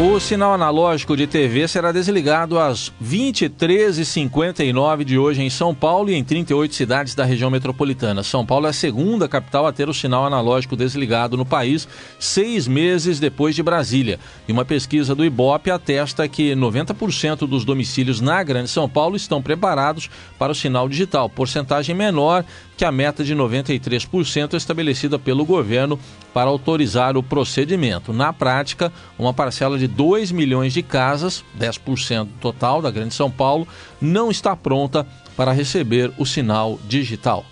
O 0.00 0.20
sinal 0.20 0.54
analógico 0.54 1.16
de 1.16 1.26
TV 1.26 1.66
será 1.66 1.90
desligado 1.90 2.56
às 2.56 2.92
23h59 3.02 5.02
de 5.02 5.18
hoje 5.18 5.42
em 5.42 5.50
São 5.50 5.74
Paulo 5.74 6.08
e 6.08 6.14
em 6.14 6.22
38 6.22 6.72
cidades 6.72 7.16
da 7.16 7.24
região 7.24 7.50
metropolitana. 7.50 8.22
São 8.22 8.46
Paulo 8.46 8.68
é 8.68 8.70
a 8.70 8.72
segunda 8.72 9.28
capital 9.28 9.66
a 9.66 9.72
ter 9.72 9.88
o 9.88 9.94
sinal 9.94 10.24
analógico 10.24 10.76
desligado 10.76 11.36
no 11.36 11.44
país, 11.44 11.88
seis 12.16 12.68
meses 12.68 13.18
depois 13.18 13.56
de 13.56 13.62
Brasília. 13.62 14.20
E 14.46 14.52
uma 14.52 14.64
pesquisa 14.64 15.16
do 15.16 15.24
Ibope 15.24 15.68
atesta 15.68 16.28
que 16.28 16.54
90% 16.54 17.38
dos 17.38 17.64
domicílios 17.64 18.20
na 18.20 18.40
Grande 18.44 18.70
São 18.70 18.88
Paulo 18.88 19.16
estão 19.16 19.42
preparados 19.42 20.08
para 20.38 20.52
o 20.52 20.54
sinal 20.54 20.88
digital, 20.88 21.28
porcentagem 21.28 21.96
menor 21.96 22.44
que 22.78 22.84
a 22.84 22.92
meta 22.92 23.24
de 23.24 23.34
93% 23.34 24.54
estabelecida 24.54 25.18
pelo 25.18 25.44
governo 25.44 25.98
para 26.32 26.48
autorizar 26.48 27.16
o 27.16 27.22
procedimento. 27.24 28.12
Na 28.12 28.32
prática, 28.32 28.92
uma 29.18 29.34
parcela 29.34 29.76
de 29.76 29.88
2 29.88 30.30
milhões 30.30 30.72
de 30.72 30.80
casas, 30.80 31.44
10% 31.58 32.28
total 32.40 32.80
da 32.80 32.88
Grande 32.88 33.14
São 33.14 33.28
Paulo, 33.28 33.66
não 34.00 34.30
está 34.30 34.54
pronta 34.54 35.04
para 35.36 35.50
receber 35.50 36.12
o 36.16 36.24
sinal 36.24 36.78
digital. 36.88 37.44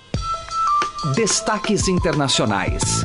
Destaques 1.16 1.88
internacionais. 1.88 3.04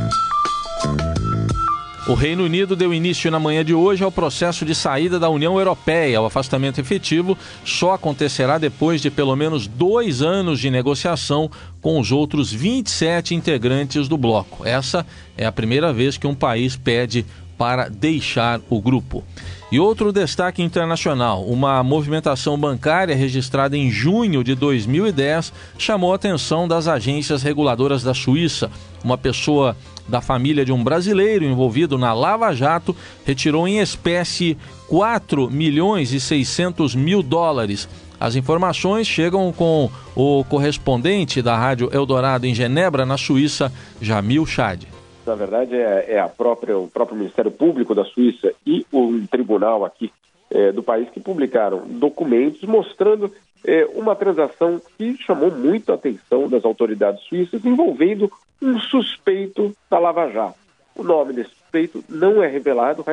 O 2.12 2.14
Reino 2.14 2.44
Unido 2.44 2.76
deu 2.76 2.94
início 2.94 3.32
na 3.32 3.40
manhã 3.40 3.64
de 3.64 3.74
hoje 3.74 4.04
ao 4.04 4.12
processo 4.12 4.66
de 4.66 4.76
saída 4.76 5.18
da 5.18 5.30
União 5.30 5.58
Europeia. 5.58 6.22
O 6.22 6.26
afastamento 6.26 6.78
efetivo 6.78 7.38
só 7.64 7.94
acontecerá 7.94 8.58
depois 8.58 9.02
de 9.02 9.10
pelo 9.10 9.34
menos 9.34 9.66
dois 9.66 10.22
anos 10.22 10.60
de 10.60 10.70
negociação 10.70 11.50
com 11.80 11.98
os 11.98 12.12
outros 12.12 12.52
27 12.52 13.34
integrantes 13.34 14.10
do 14.10 14.18
bloco. 14.18 14.68
Essa 14.68 15.06
é 15.38 15.46
a 15.46 15.54
primeira 15.54 15.94
vez 15.94 16.18
que 16.18 16.28
um 16.28 16.36
país 16.36 16.76
pede 16.76 17.26
para 17.58 17.88
deixar 17.88 18.60
o 18.70 18.82
grupo. 18.82 19.24
E 19.72 19.80
outro 19.80 20.12
destaque 20.12 20.62
internacional: 20.62 21.46
uma 21.46 21.82
movimentação 21.82 22.58
bancária 22.58 23.16
registrada 23.16 23.78
em 23.78 23.90
junho 23.90 24.44
de 24.44 24.54
2010 24.54 25.54
chamou 25.78 26.12
a 26.12 26.16
atenção 26.16 26.68
das 26.68 26.90
agências 26.90 27.42
reguladoras 27.42 28.04
da 28.04 28.14
Suíça. 28.14 28.70
Uma 29.02 29.18
pessoa 29.18 29.78
da 30.12 30.22
família 30.22 30.64
de 30.64 30.72
um 30.72 30.84
brasileiro 30.84 31.44
envolvido 31.44 31.98
na 31.98 32.14
Lava 32.14 32.54
Jato 32.54 32.96
retirou 33.26 33.68
em 33.68 33.80
espécie 33.80 34.58
4 34.88 35.50
milhões 35.50 36.14
e 36.14 36.20
600 36.20 36.94
mil 36.94 37.24
dólares. 37.24 37.90
As 38.20 38.36
informações 38.36 39.08
chegam 39.08 39.52
com 39.52 39.90
o 40.16 40.44
correspondente 40.44 41.42
da 41.42 41.58
Rádio 41.58 41.90
Eldorado 41.92 42.46
em 42.46 42.54
Genebra, 42.54 43.04
na 43.04 43.18
Suíça, 43.18 43.72
Jamil 44.00 44.46
Chad. 44.46 44.84
Na 45.26 45.34
verdade, 45.34 45.76
é, 45.76 46.06
é 46.16 46.20
a 46.20 46.28
própria, 46.28 46.78
o 46.78 46.88
próprio 46.88 47.18
Ministério 47.18 47.50
Público 47.50 47.96
da 47.96 48.04
Suíça 48.04 48.54
e 48.68 48.86
um 48.94 49.26
tribunal 49.26 49.86
aqui 49.86 50.12
é, 50.52 50.72
do 50.72 50.84
país 50.84 51.10
que 51.10 51.20
publicaram 51.20 51.84
documentos 51.88 52.62
mostrando 52.64 53.32
é, 53.66 53.86
uma 53.94 54.16
transação 54.16 54.82
que 54.98 55.18
chamou 55.18 55.52
muito 55.52 55.92
a 55.92 55.96
atenção 55.96 56.48
das 56.48 56.66
autoridades 56.66 57.24
suíças 57.24 57.64
envolvendo 57.64 58.32
um 58.62 58.80
suspeito 58.80 59.76
da 59.90 60.00
Lava 60.00 60.30
Jato. 60.30 60.60
O 60.96 61.04
nome 61.04 61.34
desse 61.34 61.52
suspeito 61.52 62.04
não 62.10 62.44
é 62.44 62.48
revelado, 62.48 63.06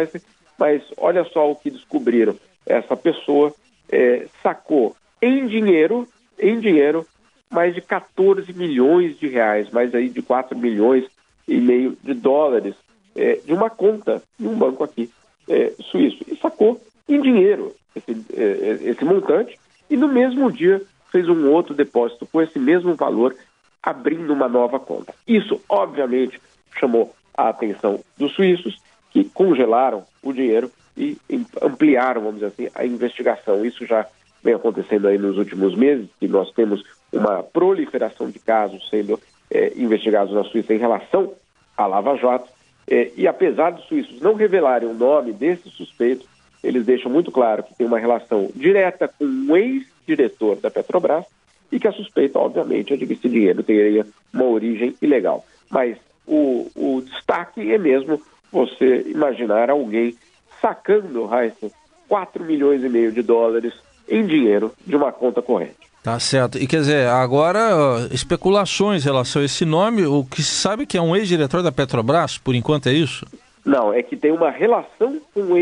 mas 0.58 0.82
olha 0.96 1.24
só 1.24 1.50
o 1.50 1.56
que 1.56 1.70
descobriram. 1.70 2.34
Essa 2.66 2.96
pessoa 2.96 3.54
é, 3.90 4.26
sacou 4.42 4.96
em 5.22 5.46
dinheiro, 5.46 6.06
em 6.38 6.58
dinheiro, 6.60 7.06
mais 7.50 7.74
de 7.74 7.80
14 7.80 8.52
milhões 8.52 9.18
de 9.18 9.28
reais, 9.28 9.70
mais 9.70 9.94
aí 9.94 10.08
de 10.08 10.20
4 10.20 10.56
milhões 10.56 11.04
e 11.46 11.58
meio 11.58 11.96
de 12.02 12.12
dólares 12.12 12.74
é, 13.16 13.40
de 13.44 13.52
uma 13.52 13.70
conta 13.70 14.22
de 14.38 14.46
um 14.46 14.54
banco 14.54 14.84
aqui 14.84 15.10
é, 15.48 15.72
suíço. 15.90 16.24
E 16.28 16.36
sacou 16.36 16.80
em 17.08 17.20
dinheiro 17.20 17.74
esse, 17.96 18.24
é, 18.36 18.42
é, 18.42 18.90
esse 18.90 19.04
montante 19.04 19.58
e 19.90 19.96
no 19.96 20.08
mesmo 20.08 20.50
dia 20.50 20.82
fez 21.10 21.28
um 21.28 21.50
outro 21.50 21.74
depósito 21.74 22.26
com 22.26 22.40
esse 22.40 22.58
mesmo 22.58 22.94
valor 22.94 23.34
abrindo 23.82 24.32
uma 24.32 24.48
nova 24.48 24.78
conta. 24.78 25.14
Isso, 25.26 25.60
obviamente, 25.68 26.40
chamou 26.78 27.14
a 27.36 27.48
atenção 27.48 28.00
dos 28.16 28.32
suíços, 28.34 28.80
que 29.10 29.24
congelaram 29.24 30.04
o 30.22 30.32
dinheiro 30.32 30.70
e 30.96 31.16
ampliaram, 31.62 32.22
vamos 32.22 32.40
dizer 32.40 32.46
assim, 32.46 32.68
a 32.74 32.84
investigação. 32.84 33.64
Isso 33.64 33.86
já 33.86 34.06
vem 34.42 34.54
acontecendo 34.54 35.08
aí 35.08 35.16
nos 35.16 35.38
últimos 35.38 35.74
meses, 35.74 36.08
que 36.18 36.28
nós 36.28 36.50
temos 36.52 36.82
uma 37.12 37.42
proliferação 37.42 38.28
de 38.28 38.38
casos 38.38 38.86
sendo 38.90 39.18
é, 39.50 39.72
investigados 39.76 40.34
na 40.34 40.44
Suíça 40.44 40.74
em 40.74 40.78
relação 40.78 41.32
à 41.76 41.86
Lava 41.86 42.16
Jato. 42.16 42.48
É, 42.90 43.12
e 43.16 43.26
apesar 43.26 43.70
dos 43.70 43.84
suíços 43.86 44.20
não 44.20 44.34
revelarem 44.34 44.88
o 44.88 44.94
nome 44.94 45.32
desse 45.32 45.70
suspeito, 45.70 46.26
eles 46.62 46.84
deixam 46.84 47.10
muito 47.10 47.30
claro 47.30 47.62
que 47.62 47.74
tem 47.74 47.86
uma 47.86 47.98
relação 47.98 48.50
direta 48.54 49.08
com 49.08 49.24
o 49.24 49.56
ex-diretor 49.56 50.56
da 50.56 50.70
Petrobras 50.70 51.24
e 51.70 51.78
que 51.78 51.86
a 51.86 51.92
suspeita, 51.92 52.38
obviamente, 52.38 52.92
é 52.92 52.96
de 52.96 53.06
que 53.06 53.12
esse 53.12 53.28
dinheiro 53.28 53.62
teria 53.62 54.06
uma 54.32 54.44
origem 54.44 54.94
ilegal. 55.00 55.44
Mas 55.70 55.96
o, 56.26 56.70
o 56.74 57.02
destaque 57.02 57.72
é 57.72 57.78
mesmo 57.78 58.20
você 58.50 59.04
imaginar 59.06 59.70
alguém 59.70 60.16
sacando, 60.60 61.28
Heisen, 61.32 61.70
4 62.08 62.42
milhões 62.44 62.82
e 62.82 62.88
meio 62.88 63.12
de 63.12 63.22
dólares 63.22 63.74
em 64.08 64.26
dinheiro 64.26 64.72
de 64.86 64.96
uma 64.96 65.12
conta 65.12 65.42
corrente. 65.42 65.76
Tá 66.02 66.18
certo. 66.18 66.56
E 66.58 66.66
quer 66.66 66.80
dizer, 66.80 67.06
agora 67.08 68.08
especulações 68.10 69.02
em 69.02 69.04
relação 69.04 69.42
a 69.42 69.44
esse 69.44 69.64
nome, 69.64 70.06
o 70.06 70.24
que 70.24 70.42
se 70.42 70.54
sabe 70.54 70.86
que 70.86 70.96
é 70.96 71.02
um 71.02 71.14
ex-diretor 71.14 71.62
da 71.62 71.70
Petrobras, 71.70 72.38
por 72.38 72.54
enquanto 72.54 72.88
é 72.88 72.92
isso? 72.92 73.26
Não, 73.64 73.92
é 73.92 74.02
que 74.02 74.16
tem 74.16 74.32
uma 74.32 74.50
relação 74.50 75.20
com 75.34 75.40
o 75.40 75.58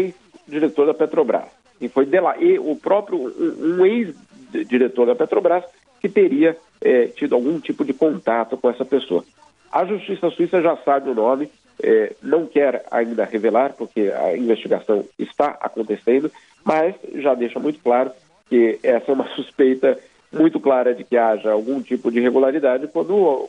ex-diretor 0.46 0.86
da 0.86 0.94
Petrobras. 0.94 1.48
E 1.80 1.88
foi 1.88 2.06
dela, 2.06 2.36
e 2.38 2.58
o 2.58 2.74
próprio, 2.76 3.18
um, 3.18 3.84
ex-diretor 3.84 5.06
da 5.06 5.14
Petrobras 5.14 5.64
que 6.00 6.08
teria 6.08 6.56
é, 6.80 7.06
tido 7.06 7.34
algum 7.34 7.58
tipo 7.60 7.84
de 7.84 7.92
contato 7.92 8.56
com 8.56 8.70
essa 8.70 8.84
pessoa. 8.84 9.24
A 9.70 9.84
Justiça 9.84 10.30
Suíça 10.30 10.62
já 10.62 10.76
sabe 10.78 11.10
o 11.10 11.14
nome, 11.14 11.50
é, 11.82 12.14
não 12.22 12.46
quer 12.46 12.84
ainda 12.90 13.24
revelar, 13.24 13.74
porque 13.74 14.12
a 14.14 14.36
investigação 14.36 15.04
está 15.18 15.56
acontecendo, 15.60 16.30
mas 16.64 16.94
já 17.16 17.34
deixa 17.34 17.58
muito 17.58 17.80
claro 17.80 18.10
que 18.48 18.78
essa 18.82 19.10
é 19.10 19.14
uma 19.14 19.28
suspeita 19.34 19.98
muito 20.32 20.58
clara 20.60 20.94
de 20.94 21.04
que 21.04 21.16
haja 21.16 21.50
algum 21.50 21.80
tipo 21.80 22.10
de 22.10 22.18
irregularidade 22.18 22.88
quando 22.88 23.48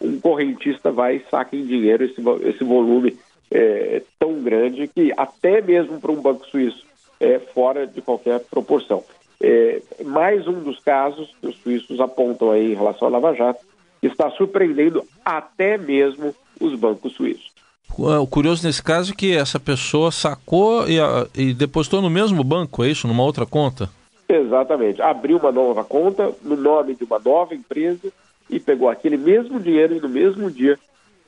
um 0.00 0.20
correntista 0.20 0.90
vai 0.90 1.16
e 1.16 1.24
saca 1.30 1.56
em 1.56 1.64
dinheiro 1.64 2.04
esse, 2.04 2.20
esse 2.48 2.64
volume 2.64 3.16
é, 3.50 4.02
tão 4.18 4.42
grande 4.42 4.88
que 4.88 5.12
até 5.16 5.60
mesmo 5.60 6.00
para 6.00 6.12
um 6.12 6.20
banco 6.20 6.46
suíço 6.46 6.84
é 7.20 7.38
fora 7.38 7.86
de 7.86 8.00
qualquer 8.02 8.40
proporção. 8.40 9.02
É, 9.40 9.82
mais 10.04 10.46
um 10.46 10.60
dos 10.62 10.78
casos 10.80 11.34
que 11.40 11.48
os 11.48 11.56
suíços 11.58 12.00
apontam 12.00 12.50
aí 12.50 12.72
em 12.72 12.76
relação 12.76 13.08
à 13.08 13.10
Lava 13.10 13.34
Jato, 13.34 13.64
está 14.02 14.30
surpreendendo 14.30 15.04
até 15.24 15.78
mesmo 15.78 16.34
os 16.60 16.78
bancos 16.78 17.12
suíços. 17.14 17.52
O 17.96 18.26
curioso 18.26 18.66
nesse 18.66 18.82
caso 18.82 19.12
é 19.12 19.14
que 19.14 19.36
essa 19.36 19.60
pessoa 19.60 20.10
sacou 20.10 20.84
e, 20.88 20.96
e 21.34 21.54
depositou 21.54 22.02
no 22.02 22.10
mesmo 22.10 22.42
banco, 22.42 22.82
é 22.82 22.90
isso? 22.90 23.06
Numa 23.06 23.22
outra 23.22 23.46
conta? 23.46 23.88
Exatamente. 24.28 25.00
Abriu 25.00 25.38
uma 25.38 25.52
nova 25.52 25.84
conta 25.84 26.32
no 26.42 26.56
nome 26.56 26.94
de 26.94 27.04
uma 27.04 27.18
nova 27.18 27.54
empresa 27.54 28.12
e 28.50 28.58
pegou 28.58 28.88
aquele 28.88 29.16
mesmo 29.16 29.60
dinheiro 29.60 29.94
e 29.96 30.00
no 30.00 30.08
mesmo 30.08 30.50
dia 30.50 30.78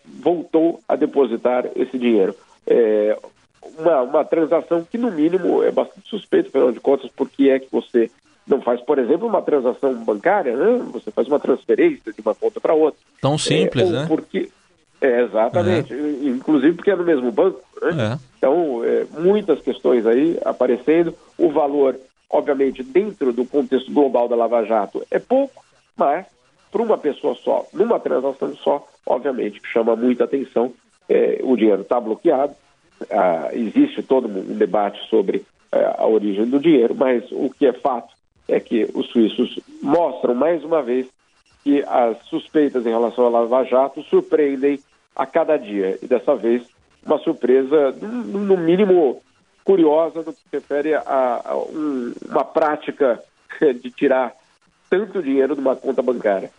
voltou 0.06 0.80
a 0.88 0.96
depositar 0.96 1.66
esse 1.74 1.98
dinheiro. 1.98 2.34
É, 2.66 3.16
uma, 3.78 4.02
uma 4.02 4.24
transação 4.24 4.84
que, 4.84 4.98
no 4.98 5.10
mínimo, 5.10 5.62
é 5.62 5.70
bastante 5.70 6.08
suspeita, 6.08 6.48
afinal 6.48 6.72
de 6.72 6.80
contas, 6.80 7.10
porque 7.14 7.48
é 7.48 7.58
que 7.58 7.68
você 7.70 8.10
não 8.46 8.60
faz, 8.60 8.80
por 8.80 8.98
exemplo, 8.98 9.26
uma 9.26 9.42
transação 9.42 9.94
bancária, 9.94 10.56
né? 10.56 10.80
você 10.92 11.10
faz 11.10 11.26
uma 11.26 11.40
transferência 11.40 12.12
de 12.12 12.20
uma 12.20 12.34
conta 12.34 12.60
para 12.60 12.74
outra. 12.74 13.00
Tão 13.20 13.36
simples, 13.36 13.88
é, 13.88 13.92
né? 13.92 14.04
Porque, 14.06 14.50
é, 15.00 15.22
exatamente, 15.22 15.92
é. 15.92 16.28
inclusive 16.28 16.74
porque 16.74 16.90
é 16.90 16.96
no 16.96 17.04
mesmo 17.04 17.32
banco. 17.32 17.60
Né? 17.82 18.12
É. 18.12 18.18
Então, 18.38 18.84
é, 18.84 19.04
muitas 19.18 19.60
questões 19.60 20.06
aí 20.06 20.38
aparecendo. 20.44 21.12
O 21.36 21.50
valor, 21.50 21.96
obviamente, 22.30 22.82
dentro 22.82 23.32
do 23.32 23.44
contexto 23.44 23.92
global 23.92 24.28
da 24.28 24.36
Lava 24.36 24.64
Jato 24.64 25.04
é 25.10 25.18
pouco, 25.18 25.64
mas 25.96 26.26
para 26.70 26.82
uma 26.82 26.98
pessoa 26.98 27.34
só, 27.34 27.66
numa 27.72 27.98
transação 27.98 28.54
só, 28.56 28.86
obviamente 29.06 29.60
chama 29.72 29.94
muita 29.94 30.24
atenção. 30.24 30.72
É, 31.08 31.40
o 31.42 31.56
dinheiro 31.56 31.82
está 31.82 32.00
bloqueado, 32.00 32.54
ah, 33.10 33.50
existe 33.52 34.02
todo 34.02 34.26
um 34.26 34.56
debate 34.56 34.98
sobre 35.08 35.44
eh, 35.70 35.94
a 35.98 36.06
origem 36.06 36.46
do 36.46 36.58
dinheiro, 36.58 36.94
mas 36.94 37.24
o 37.30 37.50
que 37.50 37.66
é 37.66 37.72
fato 37.72 38.14
é 38.48 38.58
que 38.58 38.88
os 38.94 39.06
suíços 39.08 39.58
mostram 39.82 40.34
mais 40.34 40.64
uma 40.64 40.82
vez 40.82 41.06
que 41.62 41.82
as 41.86 42.18
suspeitas 42.26 42.86
em 42.86 42.90
relação 42.90 43.26
à 43.26 43.28
Lava 43.28 43.64
Jato 43.64 44.02
surpreendem 44.04 44.78
a 45.14 45.26
cada 45.26 45.56
dia. 45.56 45.98
E 46.00 46.06
dessa 46.06 46.34
vez, 46.36 46.62
uma 47.04 47.18
surpresa, 47.18 47.92
no 48.00 48.56
mínimo, 48.56 49.20
curiosa 49.64 50.20
no 50.20 50.32
que 50.32 50.40
se 50.40 50.46
refere 50.52 50.94
a, 50.94 51.42
a 51.44 51.56
um, 51.56 52.14
uma 52.28 52.44
prática 52.44 53.20
de 53.60 53.90
tirar 53.90 54.32
tanto 54.88 55.22
dinheiro 55.22 55.54
de 55.54 55.60
uma 55.60 55.74
conta 55.74 56.02
bancária. 56.02 56.50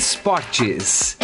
Esportes. 0.00 1.19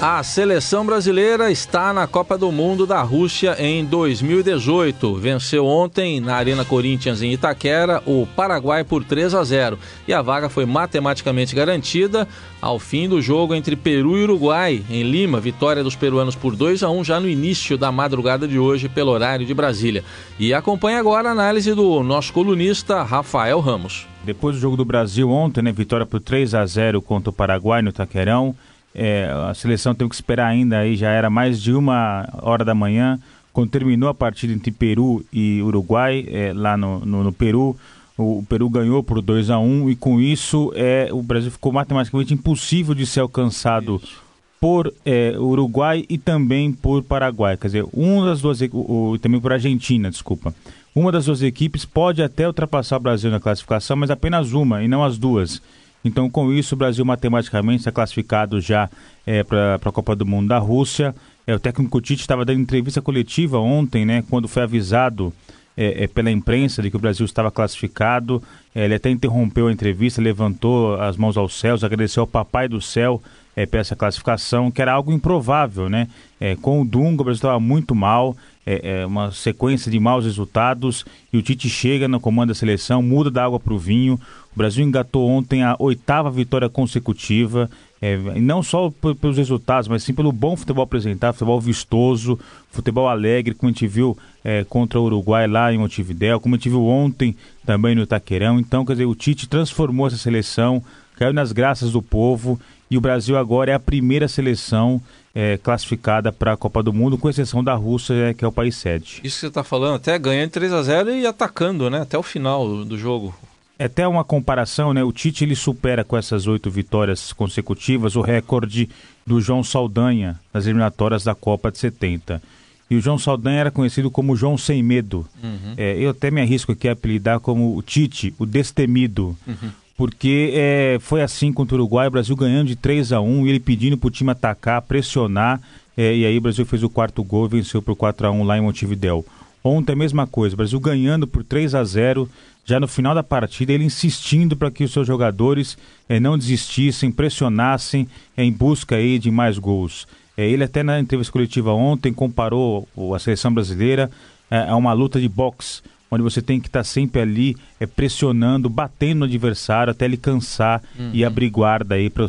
A 0.00 0.22
seleção 0.22 0.86
brasileira 0.86 1.50
está 1.50 1.92
na 1.92 2.06
Copa 2.06 2.38
do 2.38 2.52
Mundo 2.52 2.86
da 2.86 3.02
Rússia 3.02 3.56
em 3.58 3.84
2018. 3.84 5.16
Venceu 5.16 5.66
ontem 5.66 6.20
na 6.20 6.36
Arena 6.36 6.64
Corinthians 6.64 7.20
em 7.20 7.32
Itaquera 7.32 8.00
o 8.06 8.24
Paraguai 8.24 8.84
por 8.84 9.02
3 9.02 9.34
a 9.34 9.42
0 9.42 9.76
e 10.06 10.14
a 10.14 10.22
vaga 10.22 10.48
foi 10.48 10.64
matematicamente 10.64 11.52
garantida 11.52 12.28
ao 12.62 12.78
fim 12.78 13.08
do 13.08 13.20
jogo 13.20 13.56
entre 13.56 13.74
Peru 13.74 14.16
e 14.16 14.22
Uruguai 14.22 14.84
em 14.88 15.02
Lima. 15.02 15.40
Vitória 15.40 15.82
dos 15.82 15.96
peruanos 15.96 16.36
por 16.36 16.54
2 16.54 16.84
a 16.84 16.90
1 16.90 17.02
já 17.02 17.18
no 17.18 17.28
início 17.28 17.76
da 17.76 17.90
madrugada 17.90 18.46
de 18.46 18.56
hoje 18.56 18.88
pelo 18.88 19.10
horário 19.10 19.44
de 19.44 19.52
Brasília. 19.52 20.04
E 20.38 20.54
acompanhe 20.54 20.96
agora 20.96 21.30
a 21.30 21.32
análise 21.32 21.74
do 21.74 22.04
nosso 22.04 22.32
colunista 22.32 23.02
Rafael 23.02 23.58
Ramos. 23.58 24.06
Depois 24.22 24.54
do 24.54 24.60
jogo 24.60 24.76
do 24.76 24.84
Brasil 24.84 25.28
ontem, 25.28 25.60
né, 25.60 25.72
vitória 25.72 26.06
por 26.06 26.20
3 26.20 26.54
a 26.54 26.64
0 26.64 27.02
contra 27.02 27.30
o 27.30 27.32
Paraguai 27.32 27.82
no 27.82 27.88
Itaquerão. 27.88 28.54
É, 28.94 29.30
a 29.48 29.54
seleção 29.54 29.94
teve 29.94 30.10
que 30.10 30.14
esperar 30.14 30.46
ainda, 30.46 30.78
aí 30.78 30.96
já 30.96 31.10
era 31.10 31.30
mais 31.30 31.60
de 31.60 31.72
uma 31.72 32.28
hora 32.42 32.64
da 32.64 32.74
manhã, 32.74 33.18
quando 33.52 33.70
terminou 33.70 34.08
a 34.08 34.14
partida 34.14 34.52
entre 34.52 34.70
Peru 34.70 35.24
e 35.32 35.60
Uruguai, 35.62 36.24
é, 36.28 36.52
lá 36.54 36.76
no, 36.76 37.00
no, 37.00 37.24
no, 37.24 37.32
Peru. 37.32 37.76
O, 38.16 38.44
Peru 38.48 38.68
ganhou 38.68 39.02
por 39.02 39.20
2 39.20 39.50
a 39.50 39.58
1 39.58 39.64
um, 39.64 39.90
e 39.90 39.96
com 39.96 40.20
isso 40.20 40.72
é, 40.74 41.08
o 41.12 41.22
Brasil 41.22 41.50
ficou 41.50 41.72
matematicamente 41.72 42.34
impossível 42.34 42.94
de 42.94 43.06
ser 43.06 43.20
alcançado 43.20 44.00
isso. 44.02 44.20
por 44.60 44.92
é, 45.04 45.34
Uruguai 45.38 46.04
e 46.08 46.18
também 46.18 46.72
por 46.72 47.02
Paraguai. 47.02 47.56
Quer 47.56 47.66
dizer, 47.66 47.86
uma 47.92 48.26
das 48.26 48.40
duas 48.40 48.60
o, 48.60 49.12
o, 49.12 49.18
também 49.18 49.40
por 49.40 49.52
Argentina, 49.52 50.10
desculpa. 50.10 50.54
Uma 50.94 51.12
das 51.12 51.26
duas 51.26 51.42
equipes 51.42 51.84
pode 51.84 52.22
até 52.22 52.46
ultrapassar 52.46 52.96
o 52.96 53.00
Brasil 53.00 53.30
na 53.30 53.38
classificação, 53.38 53.96
mas 53.96 54.10
apenas 54.10 54.52
uma 54.52 54.82
e 54.82 54.88
não 54.88 55.04
as 55.04 55.16
duas. 55.18 55.62
Então, 56.08 56.28
com 56.28 56.52
isso, 56.52 56.74
o 56.74 56.78
Brasil 56.78 57.04
matematicamente 57.04 57.80
está 57.80 57.92
classificado 57.92 58.60
já 58.60 58.88
é, 59.26 59.44
para 59.44 59.76
a 59.76 59.92
Copa 59.92 60.16
do 60.16 60.26
Mundo 60.26 60.48
da 60.48 60.58
Rússia. 60.58 61.14
É, 61.46 61.54
o 61.54 61.58
técnico 61.58 62.00
Tite 62.00 62.22
estava 62.22 62.44
dando 62.44 62.60
entrevista 62.60 63.00
coletiva 63.00 63.58
ontem, 63.58 64.04
né, 64.04 64.24
quando 64.28 64.48
foi 64.48 64.62
avisado 64.62 65.32
é, 65.76 66.04
é, 66.04 66.06
pela 66.08 66.30
imprensa 66.30 66.82
de 66.82 66.90
que 66.90 66.96
o 66.96 66.98
Brasil 66.98 67.24
estava 67.24 67.50
classificado. 67.52 68.42
É, 68.74 68.84
ele 68.84 68.94
até 68.94 69.10
interrompeu 69.10 69.68
a 69.68 69.72
entrevista, 69.72 70.20
levantou 70.20 71.00
as 71.00 71.16
mãos 71.16 71.36
aos 71.36 71.54
céus, 71.58 71.84
agradeceu 71.84 72.22
ao 72.22 72.26
Papai 72.26 72.66
do 72.66 72.80
Céu 72.80 73.22
é, 73.54 73.68
essa 73.72 73.96
classificação, 73.96 74.70
que 74.70 74.82
era 74.82 74.92
algo 74.92 75.12
improvável, 75.12 75.88
né? 75.88 76.08
É, 76.40 76.54
com 76.56 76.80
o 76.80 76.84
Dunga, 76.84 77.22
o 77.22 77.24
Brasil 77.24 77.38
estava 77.38 77.58
muito 77.58 77.94
mal, 77.94 78.36
é, 78.66 79.00
é, 79.02 79.06
uma 79.06 79.32
sequência 79.32 79.90
de 79.90 79.98
maus 79.98 80.24
resultados, 80.24 81.04
e 81.32 81.38
o 81.38 81.42
Tite 81.42 81.68
chega 81.68 82.06
no 82.06 82.20
comando 82.20 82.48
da 82.48 82.54
seleção, 82.54 83.00
muda 83.02 83.30
da 83.30 83.44
água 83.44 83.58
para 83.58 83.74
o 83.74 83.78
vinho. 83.78 84.20
O 84.58 84.64
Brasil 84.68 84.84
engatou 84.84 85.28
ontem 85.28 85.62
a 85.62 85.76
oitava 85.78 86.28
vitória 86.32 86.68
consecutiva, 86.68 87.70
é, 88.02 88.16
não 88.40 88.60
só 88.60 88.90
pelos 88.90 89.36
resultados, 89.36 89.86
mas 89.86 90.02
sim 90.02 90.12
pelo 90.12 90.32
bom 90.32 90.56
futebol 90.56 90.82
apresentado, 90.82 91.34
futebol 91.34 91.60
vistoso, 91.60 92.36
futebol 92.68 93.06
alegre, 93.06 93.54
como 93.54 93.70
a 93.70 93.72
gente 93.72 93.86
viu 93.86 94.18
é, 94.44 94.64
contra 94.64 94.98
o 94.98 95.04
Uruguai 95.04 95.46
lá 95.46 95.72
em 95.72 95.78
Montevideo, 95.78 96.40
como 96.40 96.56
a 96.56 96.58
gente 96.58 96.70
viu 96.70 96.84
ontem 96.84 97.36
também 97.64 97.94
no 97.94 98.02
Itaquerão. 98.02 98.58
Então, 98.58 98.84
quer 98.84 98.94
dizer, 98.94 99.04
o 99.04 99.14
Tite 99.14 99.48
transformou 99.48 100.08
essa 100.08 100.16
seleção, 100.16 100.82
caiu 101.14 101.32
nas 101.32 101.52
graças 101.52 101.92
do 101.92 102.02
povo 102.02 102.58
e 102.90 102.98
o 102.98 103.00
Brasil 103.00 103.38
agora 103.38 103.70
é 103.70 103.74
a 103.74 103.78
primeira 103.78 104.26
seleção 104.26 105.00
é, 105.32 105.56
classificada 105.56 106.32
para 106.32 106.54
a 106.54 106.56
Copa 106.56 106.82
do 106.82 106.92
Mundo, 106.92 107.16
com 107.16 107.30
exceção 107.30 107.62
da 107.62 107.74
Rússia, 107.74 108.14
é, 108.14 108.34
que 108.34 108.44
é 108.44 108.48
o 108.48 108.50
país 108.50 108.74
sede. 108.74 109.20
Isso 109.22 109.36
que 109.36 109.40
você 109.42 109.46
está 109.46 109.62
falando, 109.62 109.94
até 109.94 110.18
ganhando 110.18 110.50
3 110.50 110.72
a 110.72 110.82
0 110.82 111.10
e 111.12 111.24
atacando, 111.24 111.88
né? 111.88 112.00
Até 112.00 112.18
o 112.18 112.24
final 112.24 112.84
do 112.84 112.98
jogo. 112.98 113.32
É 113.78 113.84
até 113.84 114.08
uma 114.08 114.24
comparação, 114.24 114.92
né? 114.92 115.04
O 115.04 115.12
Tite 115.12 115.44
ele 115.44 115.54
supera 115.54 116.02
com 116.04 116.16
essas 116.16 116.46
oito 116.46 116.70
vitórias 116.70 117.32
consecutivas 117.32 118.16
o 118.16 118.20
recorde 118.20 118.88
do 119.24 119.40
João 119.40 119.62
Saldanha 119.62 120.38
nas 120.52 120.64
eliminatórias 120.66 121.22
da 121.22 121.34
Copa 121.34 121.70
de 121.70 121.78
70. 121.78 122.42
E 122.90 122.96
o 122.96 123.00
João 123.00 123.18
Saldanha 123.18 123.60
era 123.60 123.70
conhecido 123.70 124.10
como 124.10 124.34
João 124.34 124.58
Sem 124.58 124.82
Medo. 124.82 125.26
Uhum. 125.42 125.74
É, 125.76 125.96
eu 125.96 126.10
até 126.10 126.30
me 126.30 126.40
arrisco 126.40 126.72
aqui 126.72 126.88
a 126.88 126.92
apelidar 126.92 127.38
como 127.38 127.76
o 127.76 127.82
Tite, 127.82 128.34
o 128.38 128.46
Destemido. 128.46 129.36
Uhum 129.46 129.70
porque 129.98 130.52
é, 130.54 130.98
foi 131.00 131.22
assim 131.22 131.52
contra 131.52 131.74
o 131.74 131.80
Uruguai, 131.80 132.06
o 132.06 132.10
Brasil 132.12 132.36
ganhando 132.36 132.68
de 132.68 132.76
3 132.76 133.12
a 133.12 133.20
1 133.20 133.44
e 133.44 133.50
ele 133.50 133.58
pedindo 133.58 133.98
para 133.98 134.06
o 134.06 134.10
time 134.12 134.30
atacar, 134.30 134.80
pressionar, 134.82 135.60
é, 135.96 136.14
e 136.14 136.24
aí 136.24 136.38
o 136.38 136.40
Brasil 136.40 136.64
fez 136.64 136.84
o 136.84 136.88
quarto 136.88 137.24
gol 137.24 137.46
e 137.46 137.48
venceu 137.48 137.82
por 137.82 137.96
4 137.96 138.28
a 138.28 138.30
1 138.30 138.44
lá 138.44 138.56
em 138.56 138.60
Montevidéu. 138.60 139.26
Ontem 139.62 139.94
a 139.94 139.96
mesma 139.96 140.24
coisa, 140.24 140.54
o 140.54 140.56
Brasil 140.56 140.78
ganhando 140.78 141.26
por 141.26 141.42
3 141.42 141.74
a 141.74 141.82
0 141.82 142.30
já 142.68 142.78
no 142.78 142.86
final 142.86 143.14
da 143.14 143.22
partida, 143.22 143.72
ele 143.72 143.84
insistindo 143.84 144.54
para 144.54 144.70
que 144.70 144.84
os 144.84 144.92
seus 144.92 145.06
jogadores 145.06 145.78
é, 146.06 146.20
não 146.20 146.36
desistissem, 146.36 147.10
pressionassem 147.10 148.06
é, 148.36 148.44
em 148.44 148.52
busca 148.52 148.96
aí 148.96 149.18
de 149.18 149.30
mais 149.30 149.58
gols. 149.58 150.06
É, 150.36 150.46
ele 150.46 150.62
até 150.62 150.82
na 150.82 151.00
entrevista 151.00 151.32
coletiva 151.32 151.72
ontem 151.72 152.12
comparou 152.12 152.86
a 153.14 153.18
seleção 153.18 153.54
brasileira 153.54 154.10
a 154.50 154.76
uma 154.76 154.92
luta 154.92 155.18
de 155.18 155.28
boxe 155.28 155.82
onde 156.10 156.22
você 156.22 156.40
tem 156.40 156.60
que 156.60 156.68
estar 156.68 156.80
tá 156.80 156.84
sempre 156.84 157.20
ali 157.20 157.56
é, 157.78 157.86
pressionando, 157.86 158.68
batendo 158.68 159.20
no 159.20 159.24
adversário 159.24 159.90
até 159.90 160.04
ele 160.04 160.16
cansar 160.16 160.82
uhum. 160.98 161.10
e 161.12 161.24
abrir 161.24 161.50
guarda 161.50 161.94
aí 161.94 162.10
para 162.10 162.24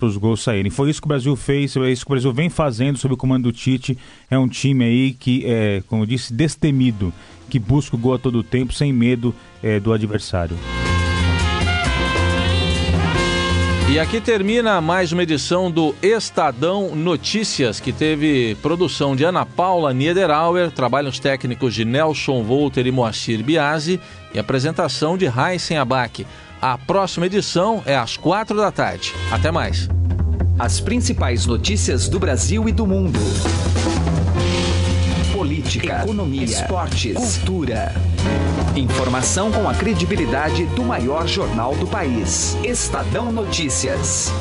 os 0.00 0.16
gols 0.16 0.42
saírem. 0.42 0.70
Foi 0.70 0.90
isso 0.90 1.00
que 1.00 1.06
o 1.06 1.08
Brasil 1.08 1.34
fez, 1.36 1.76
é 1.76 1.90
isso 1.90 2.04
que 2.04 2.10
o 2.10 2.14
Brasil 2.14 2.32
vem 2.32 2.50
fazendo 2.50 2.98
sob 2.98 3.14
o 3.14 3.16
comando 3.16 3.44
do 3.44 3.52
Tite. 3.52 3.96
É 4.30 4.38
um 4.38 4.48
time 4.48 4.84
aí 4.84 5.12
que, 5.12 5.44
é, 5.46 5.82
como 5.86 6.02
eu 6.02 6.06
disse, 6.06 6.32
destemido, 6.32 7.12
que 7.48 7.58
busca 7.58 7.96
o 7.96 7.98
gol 7.98 8.14
a 8.14 8.18
todo 8.18 8.42
tempo, 8.42 8.72
sem 8.72 8.92
medo 8.92 9.34
é, 9.62 9.78
do 9.78 9.92
adversário. 9.92 10.56
E 13.92 14.00
aqui 14.00 14.22
termina 14.22 14.80
mais 14.80 15.12
uma 15.12 15.22
edição 15.22 15.70
do 15.70 15.94
Estadão 16.02 16.96
Notícias, 16.96 17.78
que 17.78 17.92
teve 17.92 18.54
produção 18.62 19.14
de 19.14 19.22
Ana 19.22 19.44
Paula 19.44 19.92
Niederauer, 19.92 20.70
trabalhos 20.70 21.18
técnicos 21.18 21.74
de 21.74 21.84
Nelson 21.84 22.42
Volter 22.42 22.86
e 22.86 22.90
Moacir 22.90 23.44
Biasi 23.44 24.00
e 24.32 24.38
apresentação 24.38 25.18
de 25.18 25.26
Heisen 25.26 25.76
Abac. 25.76 26.26
A 26.58 26.78
próxima 26.78 27.26
edição 27.26 27.82
é 27.84 27.94
às 27.94 28.16
quatro 28.16 28.56
da 28.56 28.72
tarde. 28.72 29.12
Até 29.30 29.50
mais. 29.50 29.90
As 30.58 30.80
principais 30.80 31.44
notícias 31.44 32.08
do 32.08 32.18
Brasil 32.18 32.66
e 32.70 32.72
do 32.72 32.86
mundo 32.86 33.20
política, 35.42 36.02
economia, 36.04 36.44
esportes, 36.44 37.38
cultura. 37.38 37.92
Informação 38.74 39.52
com 39.52 39.68
a 39.68 39.74
credibilidade 39.74 40.64
do 40.64 40.82
maior 40.82 41.26
jornal 41.26 41.74
do 41.76 41.86
país. 41.86 42.56
Estadão 42.64 43.30
Notícias. 43.30 44.32